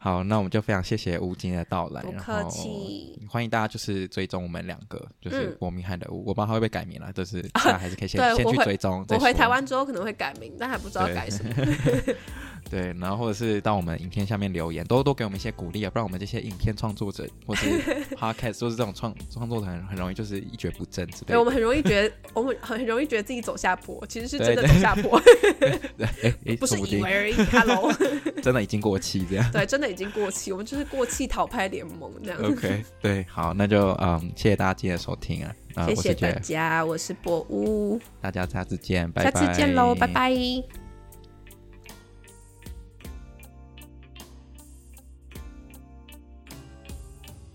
[0.06, 9.04] 好，那我们就非常谢谢吴今天的到来，不客气，欢迎大家就是追踪我们两个，就是国民汉的乌，我不知道他会不会改名了，就是大家还是可以先先去追踪。
[9.10, 11.52] 我回台湾之后可能会改名，但还不知道改什么。
[12.70, 17.70] 对，然后或者是到我们影片下面留言，多多给我们一些鼓励啊，不然我们这些影片创作者或是
[18.18, 21.26] podcast 都是这种创创作者很很容易就是一蹶不振之类的。
[21.28, 25.22] 对，我们很容易觉得我们很容易觉得自己走下坡，其实是真的走下坡。
[25.98, 26.10] 对，
[26.46, 27.34] 哎， 不是以为而已。
[27.52, 27.94] Hello，
[28.42, 29.52] 真的已经过气这样。
[29.52, 32.42] 对，真的已经过气，我们就是过气讨拍联盟这样。
[32.44, 35.46] OK，对，好，那就嗯，谢谢大家今天的收听
[35.76, 40.85] 啊，谢谢大家，我是博乌，大家下次见，拜拜，下次见喽，拜拜。